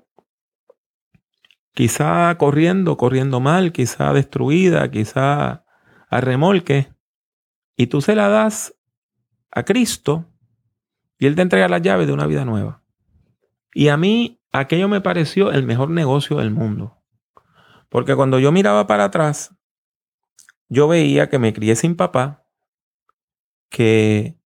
Quizá 1.72 2.36
corriendo, 2.38 2.96
corriendo 2.96 3.38
mal, 3.40 3.72
quizá 3.72 4.12
destruida, 4.12 4.90
quizá 4.90 5.64
a 6.08 6.20
remolque. 6.20 6.92
Y 7.76 7.88
tú 7.88 8.00
se 8.00 8.14
la 8.14 8.28
das 8.28 8.74
a 9.50 9.62
Cristo 9.64 10.24
y 11.18 11.26
Él 11.26 11.36
te 11.36 11.42
entrega 11.42 11.68
la 11.68 11.78
llave 11.78 12.06
de 12.06 12.12
una 12.12 12.26
vida 12.26 12.44
nueva. 12.44 12.82
Y 13.74 13.88
a 13.88 13.96
mí 13.96 14.40
aquello 14.52 14.88
me 14.88 15.00
pareció 15.00 15.52
el 15.52 15.64
mejor 15.64 15.90
negocio 15.90 16.38
del 16.38 16.50
mundo. 16.50 17.02
Porque 17.88 18.16
cuando 18.16 18.38
yo 18.38 18.52
miraba 18.52 18.86
para 18.86 19.04
atrás, 19.04 19.54
yo 20.68 20.88
veía 20.88 21.28
que 21.28 21.38
me 21.38 21.52
crié 21.52 21.76
sin 21.76 21.94
papá, 21.94 22.45
que 23.68 24.38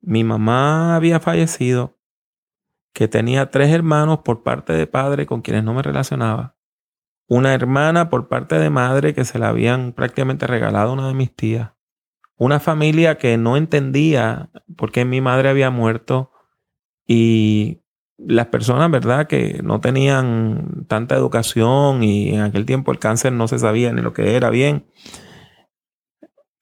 mi 0.00 0.24
mamá 0.24 0.96
había 0.96 1.20
fallecido, 1.20 1.98
que 2.92 3.08
tenía 3.08 3.50
tres 3.50 3.70
hermanos 3.70 4.20
por 4.24 4.42
parte 4.42 4.72
de 4.72 4.86
padre 4.86 5.26
con 5.26 5.42
quienes 5.42 5.64
no 5.64 5.74
me 5.74 5.82
relacionaba, 5.82 6.56
una 7.28 7.54
hermana 7.54 8.10
por 8.10 8.28
parte 8.28 8.58
de 8.58 8.70
madre 8.70 9.14
que 9.14 9.24
se 9.24 9.38
la 9.38 9.48
habían 9.48 9.92
prácticamente 9.92 10.46
regalado 10.46 10.92
una 10.92 11.08
de 11.08 11.14
mis 11.14 11.34
tías, 11.34 11.72
una 12.36 12.58
familia 12.58 13.18
que 13.18 13.36
no 13.36 13.56
entendía 13.56 14.50
por 14.76 14.90
qué 14.90 15.04
mi 15.04 15.20
madre 15.20 15.48
había 15.50 15.70
muerto 15.70 16.32
y 17.06 17.82
las 18.16 18.46
personas, 18.46 18.90
¿verdad?, 18.90 19.26
que 19.26 19.60
no 19.62 19.80
tenían 19.80 20.84
tanta 20.88 21.16
educación 21.16 22.02
y 22.02 22.34
en 22.34 22.40
aquel 22.40 22.66
tiempo 22.66 22.92
el 22.92 22.98
cáncer 22.98 23.32
no 23.32 23.48
se 23.48 23.58
sabía 23.58 23.92
ni 23.92 24.02
lo 24.02 24.12
que 24.12 24.36
era 24.36 24.50
bien. 24.50 24.86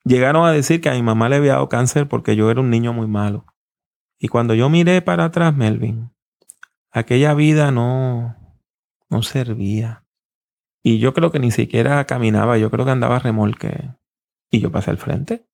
Llegaron 0.09 0.43
a 0.47 0.51
decir 0.51 0.81
que 0.81 0.89
a 0.89 0.93
mi 0.93 1.03
mamá 1.03 1.29
le 1.29 1.35
había 1.35 1.53
dado 1.53 1.69
cáncer 1.69 2.07
porque 2.07 2.35
yo 2.35 2.49
era 2.49 2.59
un 2.59 2.71
niño 2.71 2.93
muy 2.93 3.05
malo. 3.05 3.45
Y 4.17 4.27
cuando 4.27 4.55
yo 4.55 4.67
miré 4.67 5.03
para 5.03 5.25
atrás, 5.25 5.55
Melvin, 5.55 6.11
aquella 6.89 7.35
vida 7.35 7.69
no, 7.69 8.35
no 9.07 9.21
servía. 9.21 10.03
Y 10.81 10.97
yo 10.97 11.13
creo 11.13 11.31
que 11.31 11.37
ni 11.37 11.51
siquiera 11.51 12.03
caminaba, 12.07 12.57
yo 12.57 12.71
creo 12.71 12.85
que 12.85 12.91
andaba 12.91 13.19
remolque. 13.19 13.91
Y 14.49 14.61
yo 14.61 14.71
pasé 14.71 14.89
al 14.89 14.97
frente. 14.97 15.45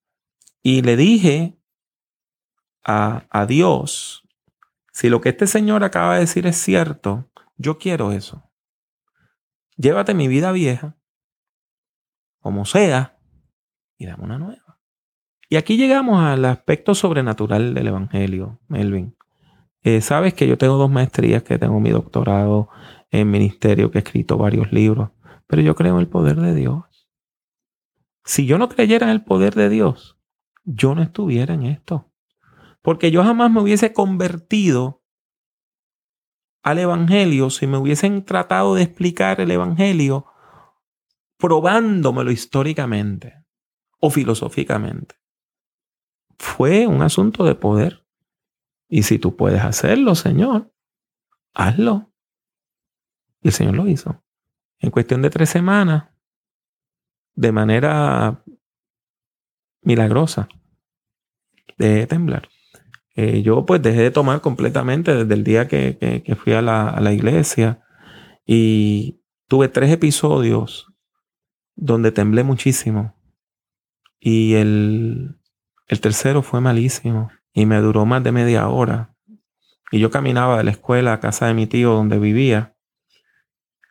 Y 0.64 0.84
le 0.84 0.96
dije 0.96 1.60
a, 2.86 3.26
a 3.30 3.46
Dios, 3.46 4.24
si 4.94 5.10
lo 5.10 5.20
que 5.20 5.28
este 5.28 5.48
señor 5.48 5.84
acaba 5.84 6.14
de 6.14 6.22
decir 6.22 6.48
es 6.48 6.56
cierto, 6.56 7.30
yo 7.58 7.78
quiero 7.78 8.14
eso. 8.14 8.50
Llévate 9.76 10.14
mi 10.14 10.30
vida 10.30 10.54
vieja, 10.54 10.96
como 12.40 12.64
sea, 12.64 13.15
y 13.98 14.06
dame 14.06 14.24
una 14.24 14.38
nueva. 14.38 14.80
Y 15.50 15.58
aquí 15.58 15.78
llegamos 15.78 16.20
al 16.22 16.46
aspecto 16.46 16.96
sobrenatural 16.96 17.74
del 17.74 17.88
Evangelio, 17.88 18.60
Melvin. 18.68 19.16
Eh, 19.84 20.02
Sabes 20.02 20.34
que 20.34 20.48
yo 20.48 20.58
tengo 20.58 20.76
dos 20.76 20.90
maestrías, 20.90 21.44
que 21.44 21.60
tengo 21.60 21.80
mi 21.80 21.92
doctorado 21.92 22.70
en 23.12 23.30
ministerio, 23.30 23.92
que 23.92 24.00
he 24.00 24.02
escrito 24.02 24.38
varios 24.38 24.72
libros, 24.72 25.12
pero 25.48 25.62
yo 25.62 25.76
creo 25.76 25.96
en 25.96 26.02
el 26.02 26.08
poder 26.08 26.38
de 26.38 26.56
Dios. 26.56 26.84
Si 28.24 28.48
yo 28.48 28.58
no 28.58 28.70
creyera 28.70 29.06
en 29.06 29.12
el 29.12 29.24
poder 29.24 29.54
de 29.54 29.70
Dios, 29.70 30.18
yo 30.64 30.96
no 30.96 31.04
estuviera 31.04 31.54
en 31.54 31.64
esto. 31.64 32.12
Porque 32.82 33.12
yo 33.12 33.24
jamás 33.24 33.52
me 33.52 33.62
hubiese 33.62 33.94
convertido 33.94 35.04
al 36.64 36.80
Evangelio 36.80 37.52
si 37.52 37.68
me 37.68 37.78
hubiesen 37.78 38.26
tratado 38.26 38.74
de 38.74 38.82
explicar 38.82 39.40
el 39.40 39.52
Evangelio 39.52 40.26
probándomelo 41.38 42.32
históricamente 42.32 43.45
o 44.06 44.10
filosóficamente. 44.12 45.16
Fue 46.38 46.86
un 46.86 47.02
asunto 47.02 47.44
de 47.44 47.56
poder. 47.56 48.06
Y 48.88 49.04
si 49.04 49.18
tú 49.18 49.36
puedes 49.36 49.64
hacerlo, 49.64 50.14
Señor, 50.14 50.72
hazlo. 51.56 52.14
Y 53.42 53.48
el 53.48 53.54
Señor 53.54 53.76
lo 53.76 53.88
hizo. 53.88 54.24
En 54.78 54.92
cuestión 54.92 55.24
de 55.24 55.32
tres 55.32 55.50
semanas, 55.50 56.10
de 57.34 57.52
manera 57.52 58.44
milagrosa, 59.82 60.48
de 61.78 62.06
temblar. 62.06 62.48
Eh, 63.16 63.42
yo 63.42 63.66
pues 63.66 63.82
dejé 63.82 64.02
de 64.02 64.12
tomar 64.12 64.42
completamente 64.42 65.16
desde 65.16 65.34
el 65.34 65.44
día 65.44 65.68
que, 65.68 66.38
fui 66.38 66.54
a 66.54 66.62
la, 66.62 66.90
a 66.90 67.02
la, 67.02 67.12
iglesia 67.12 67.82
y 68.46 69.22
tuve 69.48 69.70
tres 69.70 69.90
episodios 69.90 70.94
donde 71.76 72.12
temblé 72.12 72.44
muchísimo 72.44 73.15
y 74.26 74.56
el, 74.56 75.38
el 75.88 76.02
tercero 76.02 76.42
fue 76.42 76.62
malísimo 76.62 77.30
y 77.54 77.66
me 77.66 77.80
duró 77.80 78.06
más 78.06 78.24
de 78.24 78.32
media 78.32 78.68
hora 78.68 79.16
y 79.92 80.00
yo 80.00 80.10
caminaba 80.10 80.58
de 80.58 80.64
la 80.64 80.72
escuela 80.72 81.14
a 81.14 81.20
casa 81.20 81.48
de 81.48 81.54
mi 81.54 81.68
tío 81.68 81.94
donde 81.94 82.18
vivía 82.18 82.76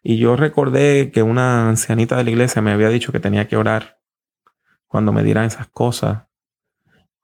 y 0.03 0.19
yo 0.19 0.37
recordé 0.37 1.11
que 1.13 1.23
una 1.23 1.69
ancianita 1.69 2.17
de 2.17 2.25
la 2.25 2.31
iglesia 2.31 2.63
me 2.63 2.73
había 2.73 2.89
dicho 2.89 3.13
que 3.13 3.21
tenía 3.21 3.47
que 3.47 3.57
orar 3.57 4.01
cuando 4.87 5.13
me 5.13 5.23
dieran 5.23 5.45
esas 5.45 5.69
cosas 5.69 6.25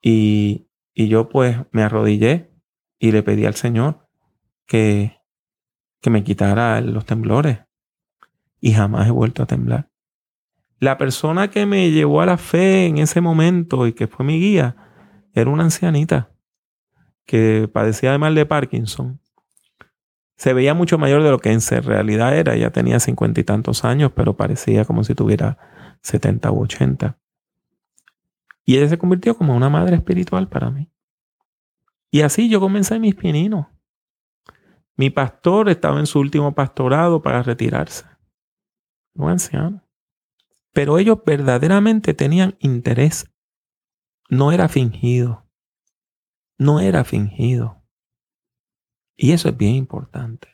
y 0.01 0.71
y 0.95 1.09
yo 1.09 1.29
pues 1.29 1.57
me 1.73 1.83
arrodillé 1.83 2.53
y 2.99 3.13
le 3.13 3.23
pedí 3.23 3.47
al 3.47 3.55
Señor 3.55 4.09
que, 4.67 5.23
que 6.01 6.11
me 6.11 6.23
quitara 6.23 6.81
los 6.81 7.07
temblores. 7.07 7.61
Y 8.61 8.73
jamás 8.73 9.09
he 9.09 9.11
vuelto 9.11 9.43
a 9.43 9.47
temblar. 9.47 9.90
La 10.81 10.97
persona 10.97 11.51
que 11.51 11.67
me 11.67 11.91
llevó 11.91 12.23
a 12.23 12.27
la 12.27 12.39
fe 12.39 12.87
en 12.87 12.97
ese 12.99 13.21
momento 13.21 13.87
y 13.87 13.93
que 13.93 14.07
fue 14.07 14.25
mi 14.25 14.41
guía 14.41 14.77
era 15.35 15.51
una 15.51 15.65
ancianita 15.65 16.31
que 17.27 17.69
padecía 17.73 18.13
de 18.13 18.19
mal 18.19 18.35
de 18.35 18.47
Parkinson. 18.47 19.21
Se 20.37 20.55
veía 20.55 20.73
mucho 20.73 20.97
mayor 20.97 21.23
de 21.23 21.31
lo 21.31 21.39
que 21.39 21.53
en 21.53 21.61
realidad 21.61 22.35
era. 22.35 22.57
Ya 22.57 22.71
tenía 22.71 22.99
cincuenta 22.99 23.41
y 23.41 23.45
tantos 23.45 23.85
años, 23.85 24.13
pero 24.17 24.39
parecía 24.39 24.87
como 24.87 25.05
si 25.05 25.15
tuviera 25.15 25.59
setenta 26.01 26.51
u 26.51 26.63
ochenta. 26.63 27.19
Y 28.65 28.79
ella 28.79 28.89
se 28.89 28.97
convirtió 28.97 29.37
como 29.37 29.55
una 29.55 29.69
madre 29.69 29.97
espiritual 29.97 30.49
para 30.49 30.71
mí. 30.71 30.91
Y 32.11 32.23
así 32.23 32.49
yo 32.49 32.59
comencé 32.59 32.99
mis 32.99 33.15
pininos. 33.15 33.67
Mi 34.97 35.11
pastor 35.11 35.69
estaba 35.69 36.01
en 36.01 36.07
su 36.07 36.19
último 36.21 36.55
pastorado 36.55 37.21
para 37.21 37.43
retirarse. 37.43 38.07
Un 39.13 39.31
anciano. 39.31 39.83
Pero 40.73 40.99
ellos 40.99 41.19
verdaderamente 41.25 42.15
tenían 42.15 42.57
interés. 42.61 43.31
No 44.29 44.53
era 44.53 44.69
fingido. 44.69 45.49
No 46.59 46.81
era 46.81 47.05
fingido. 47.05 47.83
Y 49.17 49.33
eso 49.33 49.49
es 49.49 49.57
bien 49.57 49.75
importante. 49.75 50.49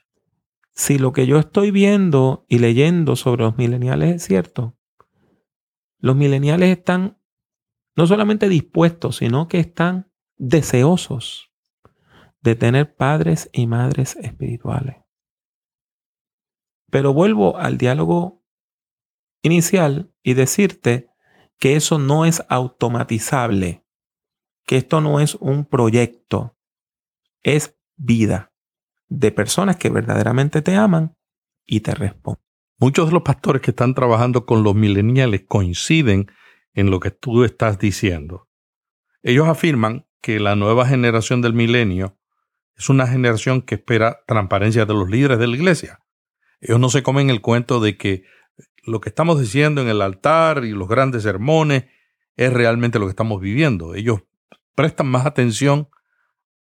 Si 0.74 0.98
lo 0.98 1.12
que 1.12 1.26
yo 1.26 1.38
estoy 1.38 1.70
viendo 1.70 2.44
y 2.48 2.59
leyendo 2.59 3.16
sobre 3.16 3.44
los 3.44 3.57
mileniales 3.57 4.16
es 4.16 4.22
cierto, 4.24 4.76
los 5.98 6.16
mileniales 6.16 6.76
están 6.76 7.18
no 7.96 8.07
solamente 8.07 8.48
dispuestos, 8.48 9.16
sino 9.16 9.48
que 9.48 9.59
están 9.59 10.12
deseosos 10.37 11.50
de 12.42 12.55
tener 12.55 12.94
padres 12.94 13.48
y 13.52 13.66
madres 13.66 14.16
espirituales. 14.16 14.96
Pero 16.90 17.12
vuelvo 17.12 17.57
al 17.57 17.79
diálogo 17.79 18.36
inicial 19.46 20.12
y 20.22 20.35
decirte 20.35 21.09
que 21.59 21.76
eso 21.76 21.98
no 21.98 22.24
es 22.24 22.44
automatizable, 22.48 23.85
que 24.66 24.76
esto 24.76 25.00
no 25.00 25.20
es 25.20 25.37
un 25.37 25.64
proyecto, 25.64 26.56
es 27.42 27.76
vida 27.96 28.52
de 29.09 29.30
personas 29.30 29.76
que 29.76 29.88
verdaderamente 29.88 30.62
te 30.62 30.74
aman 30.74 31.16
y 31.64 31.80
te 31.80 31.94
responden. 31.94 32.42
Muchos 32.78 33.06
de 33.06 33.12
los 33.12 33.22
pastores 33.22 33.62
que 33.62 33.70
están 33.70 33.94
trabajando 33.94 34.44
con 34.44 34.62
los 34.62 34.74
millennials 34.74 35.42
coinciden 35.48 36.30
en 36.74 36.90
lo 36.90 37.00
que 37.00 37.11
tú 37.11 37.44
estás 37.44 37.78
diciendo. 37.78 38.50
Ellos 39.22 39.48
afirman 39.48 40.06
que 40.20 40.40
la 40.40 40.56
nueva 40.56 40.87
generación 40.87 41.40
del 41.40 41.54
milenio 41.54 42.18
es 42.76 42.90
una 42.90 43.06
generación 43.06 43.62
que 43.62 43.76
espera 43.76 44.22
transparencia 44.26 44.85
de 44.85 44.92
los 44.92 45.09
líderes 45.09 45.38
de 45.38 45.46
la 45.46 45.56
iglesia. 45.56 46.00
Ellos 46.61 46.78
no 46.78 46.90
se 46.90 47.02
comen 47.02 47.30
el 47.30 47.40
cuento 47.40 47.80
de 47.80 47.96
que 47.96 48.24
lo 48.87 49.01
que 49.01 49.09
estamos 49.09 49.40
diciendo 49.40 49.83
en 49.83 49.88
el 49.88 50.01
altar 50.01 50.64
y 50.64 50.70
los 50.70 50.88
grandes 50.88 51.25
sermones 51.25 51.85
es 52.37 52.53
realmente 52.53 52.99
lo 52.99 53.07
que 53.07 53.11
estamos 53.11 53.40
viviendo. 53.40 53.94
Ellos 53.94 54.22
prestan 54.75 55.09
más 55.09 55.27
atención 55.27 55.88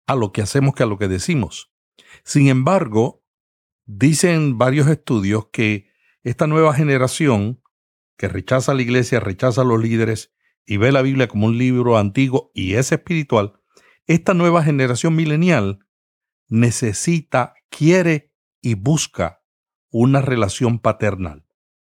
a 0.05 0.15
lo 0.15 0.31
que 0.31 0.41
hacemos 0.41 0.75
que 0.75 0.83
a 0.83 0.85
lo 0.85 0.97
que 0.97 1.07
decimos. 1.07 1.71
Sin 2.23 2.47
embargo, 2.47 3.23
dicen 3.85 4.57
varios 4.57 4.87
estudios 4.87 5.47
que 5.51 5.89
esta 6.23 6.47
nueva 6.47 6.73
generación 6.73 7.61
que 8.17 8.27
rechaza 8.27 8.73
la 8.73 8.83
iglesia, 8.83 9.19
rechaza 9.19 9.61
a 9.61 9.65
los 9.65 9.81
líderes 9.81 10.33
y 10.65 10.77
ve 10.77 10.91
la 10.91 11.01
Biblia 11.01 11.27
como 11.27 11.47
un 11.47 11.57
libro 11.57 11.97
antiguo 11.97 12.51
y 12.53 12.75
es 12.75 12.91
espiritual, 12.91 13.53
esta 14.05 14.33
nueva 14.33 14.63
generación 14.63 15.15
milenial 15.15 15.79
necesita, 16.47 17.55
quiere 17.69 18.31
y 18.61 18.75
busca 18.75 19.41
una 19.89 20.21
relación 20.21 20.79
paternal. 20.79 21.45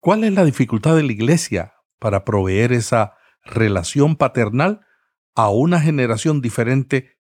¿Cuál 0.06 0.22
es 0.22 0.32
la 0.34 0.44
dificultad 0.44 0.94
de 0.94 1.02
la 1.02 1.10
iglesia 1.10 1.74
para 1.98 2.24
proveer 2.24 2.70
esa 2.70 3.14
relación 3.42 4.14
paternal 4.14 4.86
a 5.34 5.50
una 5.50 5.80
generación 5.80 6.40
diferente 6.40 7.18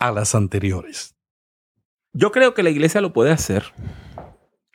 a 0.00 0.10
las 0.10 0.34
anteriores? 0.34 1.14
Yo 2.12 2.32
creo 2.32 2.52
que 2.52 2.64
la 2.64 2.70
iglesia 2.70 3.00
lo 3.00 3.12
puede 3.12 3.30
hacer. 3.30 3.72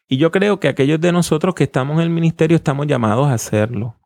Y 0.08 0.15
yo 0.15 0.32
creo 0.32 0.62
que 0.62 0.69
aquellos 0.69 1.02
de 1.02 1.12
nosotros 1.12 1.54
que 1.54 1.65
estamos 1.65 1.98
en 1.98 2.04
el 2.04 2.10
ministerio 2.12 2.56
estamos 2.56 2.88
llamados 2.88 3.28
a 3.28 3.34
hacerlo. 3.34 4.00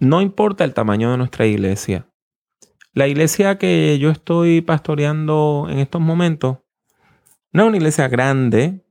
No 0.00 0.20
importa 0.20 0.64
el 0.64 0.74
tamaño 0.74 1.12
de 1.12 1.18
nuestra 1.18 1.46
iglesia. 1.46 2.08
La 2.92 3.06
iglesia 3.06 3.56
que 3.56 4.00
yo 4.00 4.10
estoy 4.10 4.62
pastoreando 4.62 5.68
en 5.70 5.78
estos 5.78 6.00
momentos 6.00 6.58
no 7.52 7.62
es 7.62 7.68
una 7.68 7.76
iglesia 7.76 8.08
grande, 8.08 8.84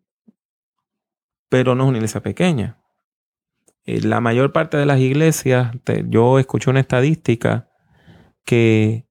pero 1.50 1.76
no 1.76 1.84
es 1.84 1.90
una 1.90 1.98
iglesia 1.98 2.22
pequeña. 2.22 2.78
Eh, 3.86 4.02
la 4.02 4.20
mayor 4.20 4.52
parte 4.52 4.78
de 4.78 4.86
las 4.86 5.00
iglesias, 5.00 5.72
yo 6.08 6.40
escuché 6.40 6.70
una 6.70 6.82
estadística 6.82 7.70
que 8.44 9.08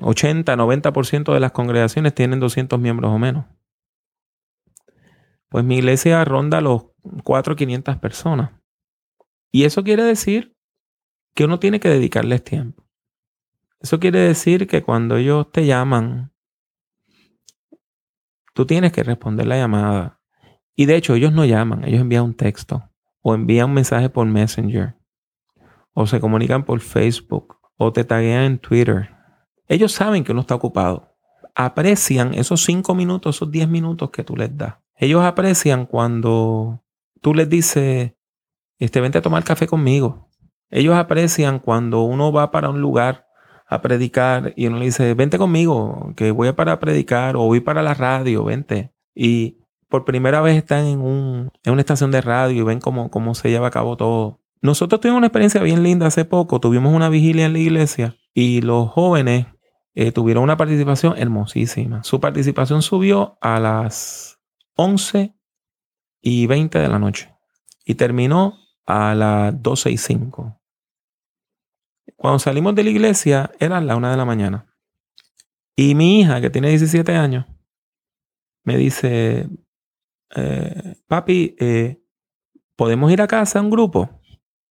80, 0.00 0.52
eh, 0.52 0.56
90% 0.56 1.32
de 1.32 1.40
las 1.40 1.52
congregaciones 1.52 2.14
tienen 2.14 2.40
200 2.40 2.78
miembros 2.78 3.10
o 3.12 3.18
menos. 3.18 3.46
Pues 5.48 5.64
mi 5.64 5.78
iglesia 5.78 6.24
ronda 6.24 6.60
los 6.60 6.86
4 7.24 7.54
o 7.54 7.56
500 7.56 7.96
personas. 7.98 8.50
Y 9.50 9.64
eso 9.64 9.84
quiere 9.84 10.02
decir 10.02 10.56
que 11.34 11.44
uno 11.44 11.58
tiene 11.58 11.80
que 11.80 11.88
dedicarles 11.88 12.42
tiempo. 12.44 12.86
Eso 13.80 14.00
quiere 14.00 14.20
decir 14.20 14.66
que 14.66 14.82
cuando 14.82 15.16
ellos 15.16 15.50
te 15.52 15.66
llaman, 15.66 16.32
tú 18.54 18.66
tienes 18.66 18.92
que 18.92 19.02
responder 19.02 19.46
la 19.46 19.56
llamada. 19.56 20.15
Y 20.76 20.86
de 20.86 20.96
hecho, 20.96 21.14
ellos 21.14 21.32
no 21.32 21.44
llaman, 21.44 21.84
ellos 21.84 22.02
envían 22.02 22.24
un 22.24 22.34
texto 22.34 22.88
o 23.22 23.34
envían 23.34 23.70
un 23.70 23.74
mensaje 23.74 24.08
por 24.08 24.26
Messenger 24.26 24.94
o 25.98 26.06
se 26.06 26.20
comunican 26.20 26.62
por 26.62 26.80
Facebook, 26.80 27.56
o 27.78 27.90
te 27.90 28.04
taguean 28.04 28.42
en 28.42 28.58
Twitter. 28.58 29.08
Ellos 29.66 29.92
saben 29.92 30.24
que 30.24 30.32
uno 30.32 30.42
está 30.42 30.54
ocupado. 30.54 31.16
Aprecian 31.54 32.34
esos 32.34 32.62
cinco 32.62 32.94
minutos, 32.94 33.36
esos 33.36 33.50
diez 33.50 33.66
minutos 33.66 34.10
que 34.10 34.22
tú 34.22 34.36
les 34.36 34.54
das. 34.54 34.74
Ellos 34.94 35.24
aprecian 35.24 35.86
cuando 35.86 36.84
tú 37.22 37.32
les 37.32 37.48
dices, 37.48 38.12
este, 38.78 39.00
vente 39.00 39.16
a 39.16 39.22
tomar 39.22 39.42
café 39.42 39.66
conmigo. 39.66 40.28
Ellos 40.68 40.94
aprecian 40.94 41.60
cuando 41.60 42.02
uno 42.02 42.30
va 42.30 42.50
para 42.50 42.68
un 42.68 42.82
lugar 42.82 43.26
a 43.66 43.80
predicar 43.80 44.52
y 44.54 44.66
uno 44.66 44.76
le 44.76 44.84
dice, 44.84 45.14
vente 45.14 45.38
conmigo, 45.38 46.12
que 46.14 46.30
voy 46.30 46.52
para 46.52 46.78
predicar 46.78 47.36
o 47.36 47.46
voy 47.46 47.60
para 47.60 47.82
la 47.82 47.94
radio, 47.94 48.44
vente. 48.44 48.92
Y 49.14 49.62
por 49.88 50.04
primera 50.04 50.40
vez 50.40 50.56
están 50.56 50.86
en, 50.86 51.00
un, 51.00 51.50
en 51.64 51.72
una 51.72 51.80
estación 51.80 52.10
de 52.10 52.20
radio 52.20 52.62
y 52.62 52.64
ven 52.64 52.80
cómo, 52.80 53.10
cómo 53.10 53.34
se 53.34 53.50
lleva 53.50 53.68
a 53.68 53.70
cabo 53.70 53.96
todo. 53.96 54.40
Nosotros 54.60 55.00
tuvimos 55.00 55.18
una 55.18 55.28
experiencia 55.28 55.62
bien 55.62 55.82
linda 55.82 56.06
hace 56.06 56.24
poco. 56.24 56.60
Tuvimos 56.60 56.92
una 56.92 57.08
vigilia 57.08 57.46
en 57.46 57.52
la 57.52 57.58
iglesia 57.58 58.16
y 58.34 58.62
los 58.62 58.90
jóvenes 58.90 59.46
eh, 59.94 60.12
tuvieron 60.12 60.42
una 60.42 60.56
participación 60.56 61.16
hermosísima. 61.16 62.02
Su 62.02 62.20
participación 62.20 62.82
subió 62.82 63.38
a 63.40 63.60
las 63.60 64.40
11 64.74 65.34
y 66.20 66.46
20 66.46 66.78
de 66.78 66.88
la 66.88 66.98
noche 66.98 67.34
y 67.84 67.94
terminó 67.94 68.58
a 68.84 69.14
las 69.14 69.62
12 69.62 69.90
y 69.90 69.96
5. 69.96 70.60
Cuando 72.16 72.38
salimos 72.38 72.74
de 72.74 72.84
la 72.84 72.90
iglesia 72.90 73.52
era 73.58 73.80
la 73.80 73.96
una 73.96 74.10
de 74.10 74.16
la 74.16 74.24
mañana. 74.24 74.66
Y 75.76 75.94
mi 75.94 76.20
hija, 76.20 76.40
que 76.40 76.50
tiene 76.50 76.70
17 76.70 77.14
años, 77.14 77.46
me 78.64 78.76
dice, 78.76 79.48
eh, 80.34 80.96
papi, 81.06 81.56
eh, 81.58 82.02
¿podemos 82.74 83.12
ir 83.12 83.22
a 83.22 83.26
casa 83.26 83.60
un 83.60 83.70
grupo? 83.70 84.20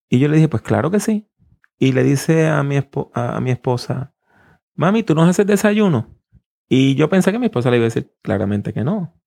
Y 0.09 0.19
yo 0.19 0.27
le 0.27 0.35
dije, 0.35 0.49
pues 0.49 0.61
claro 0.61 0.91
que 0.91 0.99
sí. 0.99 1.29
Y 1.77 1.91
le 1.91 2.03
dice 2.03 2.47
a 2.47 2.63
mi, 2.63 2.77
a, 3.13 3.39
mi 3.41 3.51
esposa, 3.51 4.15
mami, 4.73 5.03
¿tú 5.03 5.15
nos 5.15 5.29
haces 5.29 5.45
desayuno? 5.45 6.15
Y 6.67 6.95
yo 6.95 7.09
pensé 7.09 7.31
que 7.31 7.39
mi 7.39 7.47
esposa 7.47 7.69
le 7.69 7.77
iba 7.77 7.83
a 7.83 7.91
decir 7.91 8.13
claramente 8.21 8.73
que 8.73 8.83
no. 8.83 9.19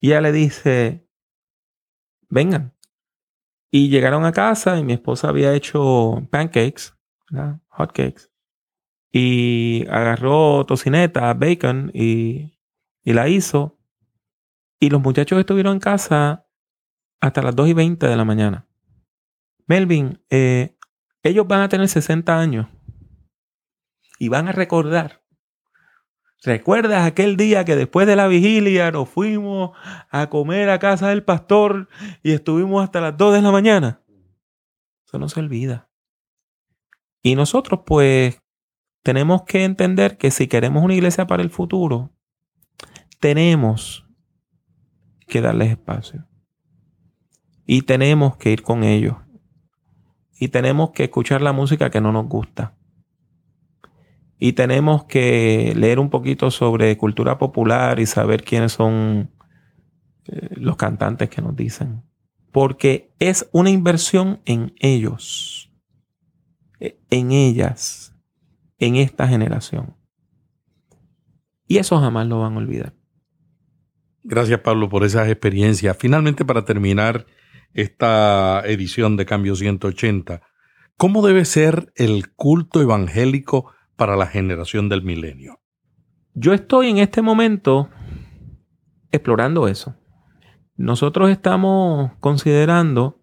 Y 0.00 0.08
ella 0.08 0.20
le 0.20 0.32
dice, 0.32 1.08
vengan. 2.28 2.74
Y 3.70 3.88
llegaron 3.88 4.24
a 4.24 4.32
casa 4.32 4.78
y 4.78 4.84
mi 4.84 4.94
esposa 4.94 5.28
había 5.28 5.54
hecho 5.54 6.26
pancakes, 6.30 6.92
hot 7.68 7.92
cakes. 7.92 8.30
Y 9.10 9.86
agarró 9.88 10.64
tocineta, 10.66 11.32
bacon 11.34 11.90
y, 11.94 12.58
y 13.02 13.12
la 13.12 13.28
hizo. 13.28 13.77
Y 14.80 14.90
los 14.90 15.02
muchachos 15.02 15.38
estuvieron 15.38 15.74
en 15.74 15.80
casa 15.80 16.46
hasta 17.20 17.42
las 17.42 17.56
2 17.56 17.68
y 17.68 17.72
20 17.72 18.06
de 18.06 18.16
la 18.16 18.24
mañana. 18.24 18.66
Melvin, 19.66 20.22
eh, 20.30 20.76
ellos 21.22 21.46
van 21.46 21.60
a 21.60 21.68
tener 21.68 21.88
60 21.88 22.38
años 22.38 22.66
y 24.18 24.28
van 24.28 24.48
a 24.48 24.52
recordar. 24.52 25.22
¿Recuerdas 26.42 27.04
aquel 27.04 27.36
día 27.36 27.64
que 27.64 27.74
después 27.74 28.06
de 28.06 28.14
la 28.14 28.28
vigilia 28.28 28.92
nos 28.92 29.08
fuimos 29.08 29.76
a 30.10 30.28
comer 30.28 30.70
a 30.70 30.78
casa 30.78 31.08
del 31.08 31.24
pastor 31.24 31.88
y 32.22 32.32
estuvimos 32.32 32.84
hasta 32.84 33.00
las 33.00 33.16
2 33.16 33.34
de 33.34 33.42
la 33.42 33.50
mañana? 33.50 34.02
Eso 35.04 35.18
no 35.18 35.28
se 35.28 35.40
olvida. 35.40 35.90
Y 37.22 37.34
nosotros 37.34 37.80
pues 37.84 38.40
tenemos 39.02 39.42
que 39.42 39.64
entender 39.64 40.16
que 40.16 40.30
si 40.30 40.46
queremos 40.46 40.84
una 40.84 40.94
iglesia 40.94 41.26
para 41.26 41.42
el 41.42 41.50
futuro, 41.50 42.12
tenemos 43.18 44.07
que 45.28 45.40
darles 45.40 45.70
espacio. 45.70 46.26
Y 47.64 47.82
tenemos 47.82 48.36
que 48.36 48.50
ir 48.50 48.62
con 48.62 48.82
ellos 48.82 49.16
y 50.38 50.48
tenemos 50.48 50.90
que 50.90 51.04
escuchar 51.04 51.42
la 51.42 51.52
música 51.52 51.90
que 51.90 52.00
no 52.00 52.12
nos 52.12 52.26
gusta. 52.26 52.74
Y 54.38 54.52
tenemos 54.52 55.04
que 55.04 55.74
leer 55.76 55.98
un 55.98 56.10
poquito 56.10 56.50
sobre 56.50 56.96
cultura 56.96 57.38
popular 57.38 57.98
y 57.98 58.06
saber 58.06 58.44
quiénes 58.44 58.72
son 58.72 59.30
eh, 60.26 60.48
los 60.56 60.76
cantantes 60.76 61.28
que 61.28 61.42
nos 61.42 61.56
dicen. 61.56 62.04
Porque 62.52 63.12
es 63.18 63.48
una 63.52 63.70
inversión 63.70 64.40
en 64.44 64.74
ellos, 64.78 65.72
e, 66.78 67.00
en 67.10 67.32
ellas, 67.32 68.14
en 68.78 68.94
esta 68.94 69.26
generación. 69.26 69.96
Y 71.66 71.78
eso 71.78 71.98
jamás 72.00 72.28
lo 72.28 72.40
van 72.40 72.54
a 72.54 72.58
olvidar. 72.58 72.94
Gracias 74.22 74.60
Pablo 74.60 74.88
por 74.88 75.04
esas 75.04 75.28
experiencias. 75.28 75.96
Finalmente, 75.98 76.44
para 76.44 76.64
terminar, 76.64 77.26
esta 77.74 78.62
edición 78.66 79.16
de 79.16 79.26
Cambio 79.26 79.54
180. 79.54 80.42
¿Cómo 80.96 81.26
debe 81.26 81.44
ser 81.44 81.92
el 81.96 82.30
culto 82.30 82.80
evangélico 82.80 83.72
para 83.96 84.16
la 84.16 84.26
generación 84.26 84.88
del 84.88 85.02
milenio? 85.02 85.60
Yo 86.34 86.52
estoy 86.52 86.88
en 86.88 86.98
este 86.98 87.22
momento 87.22 87.88
explorando 89.12 89.68
eso. 89.68 89.96
Nosotros 90.76 91.30
estamos 91.30 92.12
considerando 92.20 93.20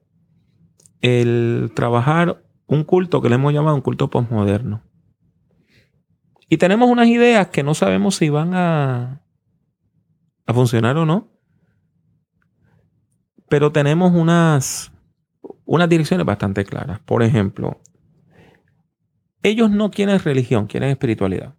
el 1.01 1.71
trabajar 1.75 2.43
un 2.67 2.83
culto 2.83 3.21
que 3.21 3.29
le 3.29 3.35
hemos 3.35 3.53
llamado 3.53 3.75
un 3.75 3.81
culto 3.81 4.09
postmoderno. 4.09 4.83
Y 6.49 6.57
tenemos 6.57 6.89
unas 6.89 7.07
ideas 7.07 7.47
que 7.47 7.63
no 7.63 7.73
sabemos 7.73 8.15
si 8.15 8.29
van 8.29 8.53
a, 8.53 9.24
a 10.45 10.53
funcionar 10.53 10.97
o 10.97 11.05
no 11.05 11.35
pero 13.49 13.71
tenemos 13.71 14.13
unas, 14.13 14.91
unas 15.65 15.89
direcciones 15.89 16.25
bastante 16.25 16.65
claras. 16.65 16.99
Por 16.99 17.23
ejemplo, 17.23 17.79
ellos 19.43 19.69
no 19.69 19.91
quieren 19.91 20.19
religión, 20.19 20.67
quieren 20.67 20.89
espiritualidad. 20.89 21.53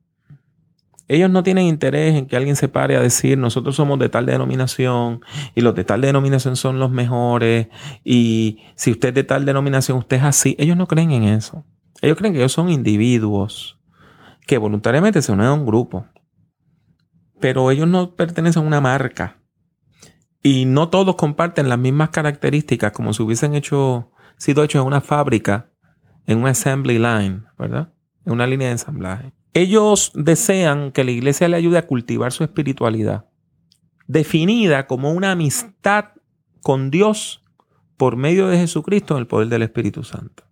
Ellos 1.09 1.31
no 1.31 1.45
tienen 1.45 1.67
interés 1.67 2.17
en 2.17 2.27
que 2.27 2.37
alguien 2.37 2.57
se 2.57 2.67
pare 2.67 2.97
a 2.97 3.01
decir 3.01 3.39
nosotros 3.39 3.77
somos 3.77 3.97
de 4.01 4.09
tal 4.09 4.27
denominación 4.27 5.21
y 5.55 5.61
los 5.61 5.73
de 5.77 5.85
tal 5.85 6.01
denominación 6.01 6.57
son 6.57 6.81
los 6.81 6.91
mejores 6.91 7.69
y 8.03 8.59
si 8.75 8.91
usted 8.91 9.11
es 9.11 9.15
de 9.15 9.23
tal 9.23 9.45
denominación 9.45 9.99
usted 9.99 10.17
es 10.17 10.25
así. 10.25 10.57
Ellos 10.59 10.77
no 10.77 10.89
creen 10.89 11.13
en 11.13 11.23
eso. 11.23 11.65
Ellos 12.03 12.19
creen 12.19 12.33
que 12.33 12.41
ellos 12.41 12.53
son 12.53 12.71
individuos 12.71 13.79
que 14.49 14.59
voluntariamente 14.59 15.23
se 15.23 15.31
unen 15.31 15.47
a 15.47 15.53
un 15.53 15.65
grupo. 15.65 16.07
Pero 17.41 17.71
ellos 17.71 17.89
no 17.89 18.15
pertenecen 18.15 18.65
a 18.65 18.67
una 18.67 18.81
marca. 18.81 19.43
Y 20.43 20.65
no 20.65 20.89
todos 20.89 21.17
comparten 21.17 21.69
las 21.69 21.79
mismas 21.79 22.11
características 22.11 22.93
como 22.93 23.13
si 23.13 23.23
hubiesen 23.23 23.55
hecho, 23.55 24.13
sido 24.39 24.63
hechos 24.63 24.81
en 24.81 24.87
una 24.87 25.01
fábrica, 25.01 25.71
en 26.27 26.39
un 26.39 26.47
assembly 26.47 26.99
line, 26.99 27.43
¿verdad? 27.59 27.93
En 28.25 28.33
una 28.33 28.47
línea 28.47 28.69
de 28.69 28.73
ensamblaje. 28.73 29.33
Ellos 29.55 30.13
desean 30.15 30.93
que 30.93 31.05
la 31.05 31.11
iglesia 31.11 31.49
le 31.49 31.57
ayude 31.57 31.79
a 31.79 31.87
cultivar 31.87 32.33
su 32.33 32.45
espiritualidad, 32.45 33.27
definida 34.07 34.87
como 34.87 35.13
una 35.13 35.33
amistad 35.33 36.11
con 36.63 36.91
Dios 36.91 37.43
por 37.97 38.17
medio 38.17 38.49
de 38.49 38.59
Jesucristo 38.59 39.15
en 39.15 39.21
el 39.21 39.27
poder 39.27 39.49
del 39.49 39.63
Espíritu 39.63 40.05
Santo. 40.05 40.45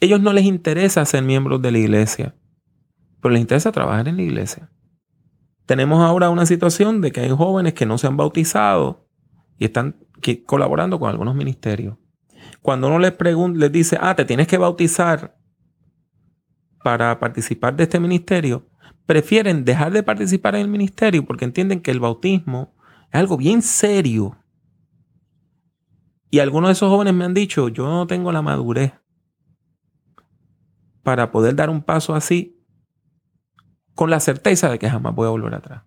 Ellos 0.00 0.20
no 0.20 0.32
les 0.32 0.44
interesa 0.44 1.04
ser 1.04 1.24
miembros 1.24 1.60
de 1.62 1.72
la 1.72 1.78
iglesia, 1.78 2.36
pero 3.20 3.32
les 3.32 3.40
interesa 3.40 3.72
trabajar 3.72 4.06
en 4.06 4.16
la 4.16 4.22
iglesia 4.22 4.70
tenemos 5.68 6.00
ahora 6.00 6.30
una 6.30 6.46
situación 6.46 7.02
de 7.02 7.12
que 7.12 7.20
hay 7.20 7.28
jóvenes 7.28 7.74
que 7.74 7.84
no 7.84 7.98
se 7.98 8.06
han 8.06 8.16
bautizado 8.16 9.06
y 9.58 9.66
están 9.66 9.96
colaborando 10.46 10.98
con 10.98 11.10
algunos 11.10 11.34
ministerios. 11.34 11.98
Cuando 12.62 12.86
uno 12.86 12.98
les 12.98 13.12
pregunta, 13.12 13.58
les 13.58 13.70
dice, 13.70 13.98
ah, 14.00 14.16
te 14.16 14.24
tienes 14.24 14.46
que 14.46 14.56
bautizar 14.56 15.36
para 16.82 17.18
participar 17.20 17.76
de 17.76 17.82
este 17.82 18.00
ministerio, 18.00 18.66
prefieren 19.04 19.66
dejar 19.66 19.92
de 19.92 20.02
participar 20.02 20.54
en 20.54 20.62
el 20.62 20.68
ministerio 20.68 21.26
porque 21.26 21.44
entienden 21.44 21.82
que 21.82 21.90
el 21.90 22.00
bautismo 22.00 22.74
es 23.12 23.20
algo 23.20 23.36
bien 23.36 23.60
serio. 23.60 24.38
Y 26.30 26.38
algunos 26.38 26.68
de 26.68 26.72
esos 26.72 26.88
jóvenes 26.88 27.12
me 27.12 27.26
han 27.26 27.34
dicho, 27.34 27.68
yo 27.68 27.86
no 27.86 28.06
tengo 28.06 28.32
la 28.32 28.40
madurez 28.40 28.94
para 31.02 31.30
poder 31.30 31.54
dar 31.56 31.68
un 31.68 31.82
paso 31.82 32.14
así 32.14 32.57
con 33.98 34.10
la 34.10 34.20
certeza 34.20 34.70
de 34.70 34.78
que 34.78 34.88
jamás 34.88 35.12
voy 35.12 35.26
a 35.26 35.30
volver 35.30 35.56
atrás. 35.56 35.82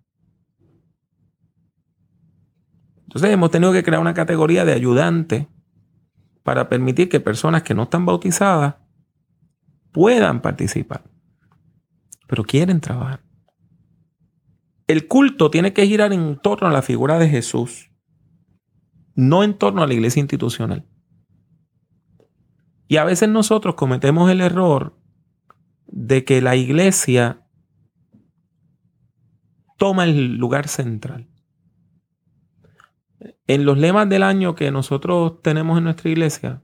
Entonces 3.03 3.31
hemos 3.31 3.51
tenido 3.51 3.71
que 3.71 3.83
crear 3.83 4.01
una 4.01 4.13
categoría 4.13 4.65
de 4.65 4.73
ayudante 4.73 5.47
para 6.43 6.67
permitir 6.67 7.07
que 7.07 7.21
personas 7.21 7.63
que 7.63 7.73
no 7.73 7.83
están 7.83 8.05
bautizadas 8.05 8.75
puedan 9.93 10.41
participar, 10.41 11.05
pero 12.27 12.43
quieren 12.43 12.81
trabajar. 12.81 13.23
El 14.87 15.07
culto 15.07 15.49
tiene 15.49 15.71
que 15.71 15.87
girar 15.87 16.11
en 16.11 16.37
torno 16.37 16.67
a 16.67 16.71
la 16.71 16.81
figura 16.81 17.17
de 17.17 17.29
Jesús, 17.29 17.91
no 19.15 19.41
en 19.41 19.57
torno 19.57 19.83
a 19.83 19.87
la 19.87 19.93
iglesia 19.93 20.19
institucional. 20.19 20.85
Y 22.89 22.97
a 22.97 23.05
veces 23.05 23.29
nosotros 23.29 23.75
cometemos 23.75 24.29
el 24.29 24.41
error 24.41 24.99
de 25.85 26.25
que 26.25 26.41
la 26.41 26.57
iglesia 26.57 27.40
toma 29.81 30.03
el 30.03 30.37
lugar 30.37 30.67
central. 30.67 31.27
En 33.47 33.65
los 33.65 33.79
lemas 33.79 34.07
del 34.07 34.21
año 34.21 34.53
que 34.53 34.69
nosotros 34.69 35.41
tenemos 35.41 35.79
en 35.79 35.85
nuestra 35.85 36.11
iglesia, 36.11 36.61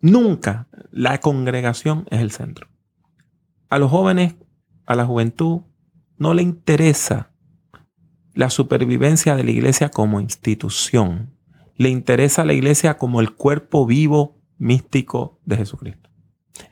Nunca 0.00 0.66
la 0.90 1.18
congregación 1.18 2.06
es 2.10 2.20
el 2.20 2.30
centro. 2.30 2.68
A 3.68 3.78
los 3.78 3.90
jóvenes, 3.90 4.36
a 4.86 4.94
la 4.94 5.04
juventud, 5.04 5.60
no 6.16 6.32
le 6.32 6.40
interesa 6.42 7.32
la 8.32 8.48
supervivencia 8.48 9.36
de 9.36 9.44
la 9.44 9.50
iglesia 9.50 9.90
como 9.90 10.20
institución. 10.20 11.36
Le 11.76 11.90
interesa 11.90 12.46
la 12.46 12.54
iglesia 12.54 12.96
como 12.96 13.20
el 13.20 13.34
cuerpo 13.34 13.84
vivo 13.84 14.40
místico 14.56 15.38
de 15.44 15.58
Jesucristo. 15.58 16.08